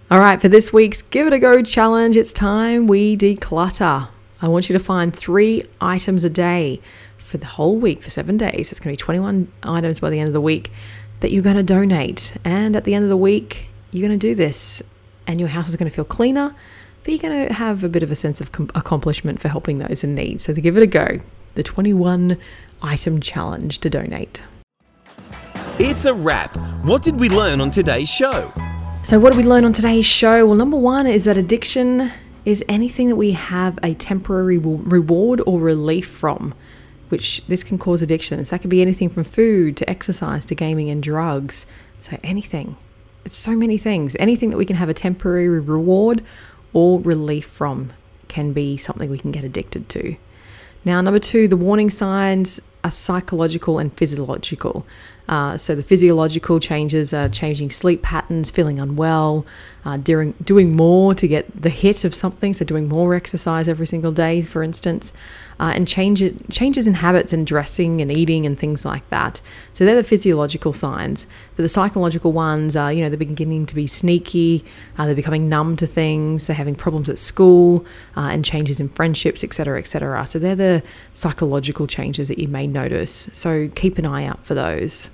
All 0.10 0.20
right, 0.20 0.40
for 0.40 0.48
this 0.48 0.72
week's 0.72 1.02
Give 1.02 1.28
It 1.28 1.34
a 1.34 1.40
Go 1.40 1.62
challenge, 1.62 2.16
it's 2.16 2.32
time 2.32 2.88
we 2.88 3.18
declutter. 3.18 4.08
I 4.42 4.48
want 4.48 4.70
you 4.70 4.74
to 4.78 4.84
find 4.84 5.16
three 5.16 5.64
items 5.82 6.24
a 6.24 6.30
day 6.30 6.82
for 7.18 7.38
the 7.38 7.46
whole 7.46 7.76
week 7.76 8.02
for 8.02 8.10
seven 8.10 8.38
days. 8.38 8.72
It's 8.72 8.80
going 8.80 8.96
to 8.96 9.02
be 9.02 9.06
21 9.06 9.52
items 9.64 10.00
by 10.00 10.10
the 10.10 10.20
end 10.20 10.30
of 10.30 10.34
the 10.34 10.42
week 10.42 10.72
that 11.20 11.32
you're 11.32 11.44
going 11.44 11.58
to 11.58 11.64
donate. 11.64 12.34
And 12.46 12.76
at 12.76 12.86
the 12.86 12.94
end 12.94 13.04
of 13.04 13.10
the 13.10 13.18
week, 13.18 13.68
you're 13.92 14.08
going 14.08 14.18
to 14.18 14.28
do 14.28 14.36
this, 14.36 14.82
and 15.28 15.40
your 15.40 15.50
house 15.50 15.68
is 15.70 15.76
going 15.76 15.90
to 15.90 15.96
feel 15.96 16.06
cleaner, 16.06 16.56
but 17.04 17.12
you're 17.12 17.20
going 17.20 17.48
to 17.48 17.54
have 17.54 17.84
a 17.84 17.90
bit 17.90 18.04
of 18.04 18.12
a 18.12 18.16
sense 18.16 18.40
of 18.40 18.52
com- 18.52 18.70
accomplishment 18.76 19.42
for 19.42 19.50
helping 19.50 19.80
those 19.80 20.04
in 20.04 20.16
need. 20.16 20.42
So 20.42 20.54
to 20.54 20.62
give 20.62 20.78
it 20.78 20.84
a 20.84 20.88
go, 20.88 21.20
the 21.56 21.64
21 21.64 22.38
item 22.82 23.20
challenge 23.20 23.80
to 23.80 23.90
donate. 23.90 24.42
It's 25.80 26.06
a 26.06 26.14
wrap. 26.14 26.56
What 26.84 27.02
did 27.02 27.20
we 27.20 27.30
learn 27.30 27.62
on 27.62 27.72
today's 27.72 28.10
show? 28.10 28.54
So, 29.04 29.18
what 29.18 29.34
did 29.34 29.44
we 29.44 29.50
learn 29.50 29.64
on 29.64 29.72
today's 29.72 30.06
show? 30.06 30.46
Well, 30.46 30.58
number 30.58 30.76
one 30.76 31.08
is 31.08 31.24
that 31.24 31.38
addiction 31.38 32.12
is 32.46 32.64
anything 32.68 33.10
that 33.10 33.16
we 33.16 33.32
have 33.32 33.78
a 33.84 33.94
temporary 33.94 34.58
reward 34.58 35.42
or 35.46 35.60
relief 35.60 36.08
from, 36.08 36.54
which 37.10 37.44
this 37.48 37.64
can 37.64 37.78
cause 37.78 38.02
addictions. 38.02 38.50
That 38.50 38.62
could 38.62 38.70
be 38.70 38.82
anything 38.82 39.10
from 39.10 39.24
food 39.24 39.78
to 39.78 39.90
exercise 39.90 40.46
to 40.46 40.56
gaming 40.56 40.90
and 40.90 41.02
drugs. 41.02 41.66
So 42.02 42.18
anything. 42.24 42.78
It's 43.26 43.36
so 43.36 43.56
many 43.56 43.78
things. 43.78 44.16
Anything 44.20 44.50
that 44.50 44.58
we 44.58 44.66
can 44.66 44.78
have 44.78 44.90
a 44.90 44.94
temporary 44.94 45.50
reward 45.50 46.24
or 46.74 47.00
relief 47.00 47.48
from 47.48 47.94
can 48.28 48.54
be 48.54 48.78
something 48.78 49.10
we 49.10 49.20
can 49.20 49.32
get 49.32 49.44
addicted 49.44 49.90
to. 49.90 50.16
Now, 50.86 51.02
number 51.02 51.20
two, 51.20 51.48
the 51.48 51.58
warning 51.58 51.90
signs 51.90 52.62
are 52.84 52.92
psychological 52.92 53.80
and 53.80 53.96
physiological. 53.98 54.86
Uh, 55.30 55.56
so 55.60 55.76
the 55.76 55.84
physiological 55.84 56.60
changes 56.60 57.14
are 57.14 57.30
changing 57.30 57.70
sleep 57.70 58.02
patterns, 58.02 58.50
feeling 58.50 58.80
unwell, 58.80 59.46
uh, 59.86 59.96
doing, 59.96 60.34
doing 60.44 60.76
more 60.76 61.14
to 61.14 61.28
get 61.28 61.62
the 61.62 61.70
hit 61.70 62.04
of 62.04 62.16
something, 62.16 62.52
so 62.52 62.66
doing 62.66 62.88
more 62.88 63.14
exercise 63.14 63.70
every 63.70 63.86
single 63.86 64.12
day, 64.12 64.42
for 64.42 64.64
instance, 64.64 65.14
uh, 65.60 65.72
and 65.76 65.88
change 65.88 66.24
changes 66.50 66.88
in 66.88 66.96
habits 66.96 67.32
and 67.32 67.46
dressing 67.46 68.02
and 68.02 68.12
eating 68.12 68.46
and 68.46 68.58
things 68.58 68.86
like 68.86 69.08
that. 69.10 69.40
So 69.74 69.86
they're 69.86 69.96
the 69.96 70.04
physiological 70.04 70.74
signs. 70.74 71.28
But 71.56 71.64
the 71.64 71.70
psychological 71.70 72.32
ones 72.32 72.76
are, 72.76 72.92
you 72.92 73.04
know, 73.04 73.10
they're 73.10 73.18
beginning 73.18 73.66
to 73.68 73.76
be 73.76 73.86
sneaky, 73.86 74.66
uh, 74.98 75.06
they're 75.06 75.16
becoming 75.16 75.48
numb 75.48 75.76
to 75.78 75.86
things, 75.86 76.48
they're 76.48 76.56
having 76.56 76.76
problems 76.76 77.08
at 77.08 77.20
school 77.20 77.86
uh, 78.18 78.30
and 78.32 78.44
changes 78.44 78.80
in 78.80 78.90
friendships, 78.90 79.44
etc., 79.44 79.78
etc. 79.78 80.26
So 80.26 80.40
they're 80.40 80.56
the 80.56 80.82
psychological 81.14 81.86
changes 81.86 82.30
that 82.30 82.40
you 82.40 82.48
may 82.48 82.66
notice. 82.72 83.30
So 83.34 83.70
keep 83.76 83.98
an 83.98 84.06
eye 84.06 84.26
out 84.26 84.46
for 84.46 84.54
those. 84.54 85.10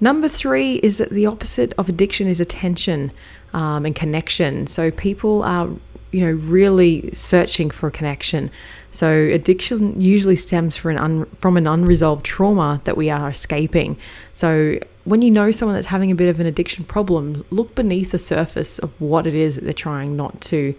Number 0.00 0.28
three 0.28 0.76
is 0.76 0.98
that 0.98 1.10
the 1.10 1.26
opposite 1.26 1.74
of 1.76 1.88
addiction 1.88 2.26
is 2.26 2.40
attention 2.40 3.12
um, 3.52 3.84
and 3.84 3.94
connection. 3.94 4.66
So 4.66 4.90
people 4.90 5.42
are, 5.42 5.68
you 6.10 6.24
know, 6.24 6.32
really 6.32 7.10
searching 7.12 7.70
for 7.70 7.88
a 7.88 7.90
connection. 7.90 8.50
So 8.92 9.10
addiction 9.10 10.00
usually 10.00 10.36
stems 10.36 10.76
from 10.76 10.92
an 10.92 10.98
un- 10.98 11.26
from 11.38 11.56
an 11.56 11.66
unresolved 11.66 12.24
trauma 12.24 12.80
that 12.84 12.96
we 12.96 13.10
are 13.10 13.28
escaping. 13.28 13.98
So 14.32 14.78
when 15.04 15.22
you 15.22 15.30
know 15.30 15.50
someone 15.50 15.74
that's 15.74 15.88
having 15.88 16.10
a 16.10 16.14
bit 16.14 16.28
of 16.28 16.40
an 16.40 16.46
addiction 16.46 16.84
problem, 16.84 17.44
look 17.50 17.74
beneath 17.74 18.10
the 18.10 18.18
surface 18.18 18.78
of 18.78 18.98
what 19.00 19.26
it 19.26 19.34
is 19.34 19.56
that 19.56 19.64
they're 19.64 19.72
trying 19.74 20.16
not 20.16 20.40
to 20.42 20.74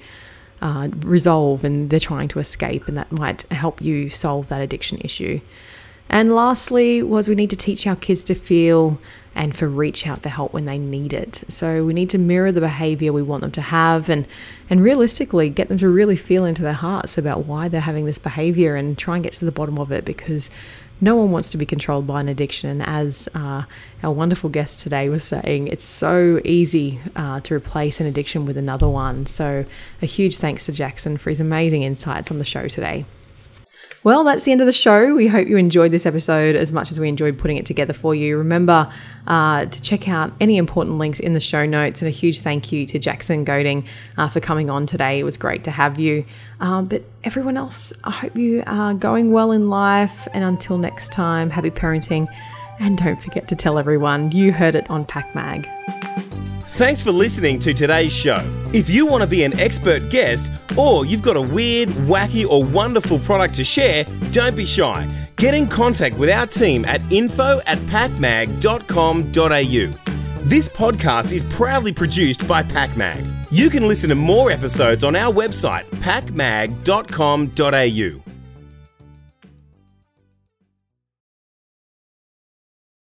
uh, 0.61 0.89
resolve 0.99 1.63
and 1.63 1.89
they're 1.89 1.99
trying 1.99 2.27
to 2.29 2.39
escape, 2.39 2.87
and 2.87 2.97
that 2.97 3.11
might 3.11 3.43
help 3.51 3.81
you 3.81 4.09
solve 4.09 4.47
that 4.49 4.61
addiction 4.61 4.99
issue. 4.99 5.41
And 6.11 6.35
lastly, 6.35 7.01
was 7.01 7.29
we 7.29 7.35
need 7.35 7.49
to 7.51 7.55
teach 7.55 7.87
our 7.87 7.95
kids 7.95 8.25
to 8.25 8.35
feel 8.35 8.99
and 9.33 9.55
for 9.55 9.69
reach 9.69 10.05
out 10.05 10.21
for 10.21 10.27
help 10.27 10.51
when 10.51 10.65
they 10.65 10.77
need 10.77 11.13
it. 11.13 11.45
So 11.47 11.85
we 11.85 11.93
need 11.93 12.09
to 12.09 12.17
mirror 12.17 12.51
the 12.51 12.59
behavior 12.59 13.13
we 13.13 13.21
want 13.21 13.39
them 13.41 13.51
to 13.53 13.61
have 13.61 14.09
and 14.09 14.27
and 14.69 14.83
realistically 14.83 15.49
get 15.49 15.69
them 15.69 15.77
to 15.77 15.87
really 15.87 16.17
feel 16.17 16.43
into 16.43 16.63
their 16.63 16.73
hearts 16.73 17.17
about 17.17 17.45
why 17.45 17.69
they're 17.69 17.79
having 17.79 18.05
this 18.05 18.19
behavior 18.19 18.75
and 18.75 18.97
try 18.97 19.15
and 19.15 19.23
get 19.23 19.31
to 19.33 19.45
the 19.45 19.53
bottom 19.53 19.79
of 19.79 19.89
it 19.89 20.03
because 20.03 20.49
no 20.99 21.15
one 21.15 21.31
wants 21.31 21.49
to 21.51 21.57
be 21.57 21.65
controlled 21.65 22.05
by 22.05 22.19
an 22.19 22.27
addiction. 22.27 22.69
And 22.69 22.83
as 22.83 23.29
uh, 23.33 23.63
our 24.03 24.11
wonderful 24.11 24.49
guest 24.49 24.81
today 24.81 25.07
was 25.07 25.23
saying, 25.23 25.69
it's 25.69 25.85
so 25.85 26.41
easy 26.43 26.99
uh, 27.15 27.39
to 27.39 27.55
replace 27.55 28.01
an 28.01 28.05
addiction 28.05 28.45
with 28.45 28.57
another 28.57 28.89
one. 28.89 29.25
So, 29.25 29.65
a 30.01 30.05
huge 30.05 30.37
thanks 30.37 30.65
to 30.65 30.73
Jackson 30.73 31.17
for 31.17 31.29
his 31.29 31.39
amazing 31.39 31.83
insights 31.83 32.29
on 32.29 32.37
the 32.37 32.45
show 32.45 32.67
today. 32.67 33.05
Well, 34.03 34.23
that's 34.23 34.45
the 34.45 34.51
end 34.51 34.61
of 34.61 34.65
the 34.65 34.73
show. 34.73 35.13
We 35.13 35.27
hope 35.27 35.47
you 35.47 35.57
enjoyed 35.57 35.91
this 35.91 36.07
episode 36.07 36.55
as 36.55 36.73
much 36.73 36.89
as 36.89 36.99
we 36.99 37.07
enjoyed 37.07 37.37
putting 37.37 37.57
it 37.57 37.67
together 37.67 37.93
for 37.93 38.15
you. 38.15 38.35
Remember 38.35 38.91
uh, 39.27 39.65
to 39.65 39.81
check 39.81 40.09
out 40.09 40.33
any 40.41 40.57
important 40.57 40.97
links 40.97 41.19
in 41.19 41.33
the 41.33 41.39
show 41.39 41.67
notes, 41.67 42.01
and 42.01 42.07
a 42.07 42.11
huge 42.11 42.41
thank 42.41 42.71
you 42.71 42.87
to 42.87 42.97
Jackson 42.97 43.43
Goding 43.43 43.85
uh, 44.17 44.27
for 44.27 44.39
coming 44.39 44.71
on 44.71 44.87
today. 44.87 45.19
It 45.19 45.23
was 45.23 45.37
great 45.37 45.63
to 45.65 45.71
have 45.71 45.99
you. 45.99 46.25
Uh, 46.59 46.81
but 46.81 47.03
everyone 47.23 47.57
else, 47.57 47.93
I 48.03 48.09
hope 48.09 48.35
you 48.35 48.63
are 48.65 48.95
going 48.95 49.31
well 49.31 49.51
in 49.51 49.69
life. 49.69 50.27
And 50.33 50.43
until 50.43 50.79
next 50.79 51.11
time, 51.11 51.51
happy 51.51 51.69
parenting. 51.69 52.27
And 52.79 52.97
don't 52.97 53.21
forget 53.21 53.47
to 53.49 53.55
tell 53.55 53.77
everyone 53.77 54.31
you 54.31 54.51
heard 54.51 54.73
it 54.73 54.89
on 54.89 55.05
PakMag. 55.05 56.30
Thanks 56.81 57.03
for 57.03 57.11
listening 57.11 57.59
to 57.59 57.75
today's 57.75 58.11
show. 58.11 58.41
If 58.73 58.89
you 58.89 59.05
want 59.05 59.21
to 59.21 59.27
be 59.27 59.43
an 59.43 59.53
expert 59.59 60.09
guest 60.09 60.51
or 60.75 61.05
you've 61.05 61.21
got 61.21 61.37
a 61.37 61.41
weird, 61.41 61.89
wacky, 61.89 62.43
or 62.43 62.65
wonderful 62.65 63.19
product 63.19 63.53
to 63.57 63.63
share, 63.63 64.03
don't 64.31 64.55
be 64.55 64.65
shy. 64.65 65.07
Get 65.35 65.53
in 65.53 65.67
contact 65.67 66.17
with 66.17 66.31
our 66.31 66.47
team 66.47 66.83
at 66.85 67.03
info 67.11 67.61
at 67.67 67.77
pakmag.com.au. 67.77 70.43
This 70.43 70.67
podcast 70.67 71.31
is 71.31 71.43
proudly 71.53 71.93
produced 71.93 72.47
by 72.47 72.63
PakMag. 72.63 73.45
You 73.51 73.69
can 73.69 73.87
listen 73.87 74.09
to 74.09 74.15
more 74.15 74.49
episodes 74.49 75.03
on 75.03 75.15
our 75.15 75.31
website, 75.31 75.83
pakmag.com.au. 76.01 78.20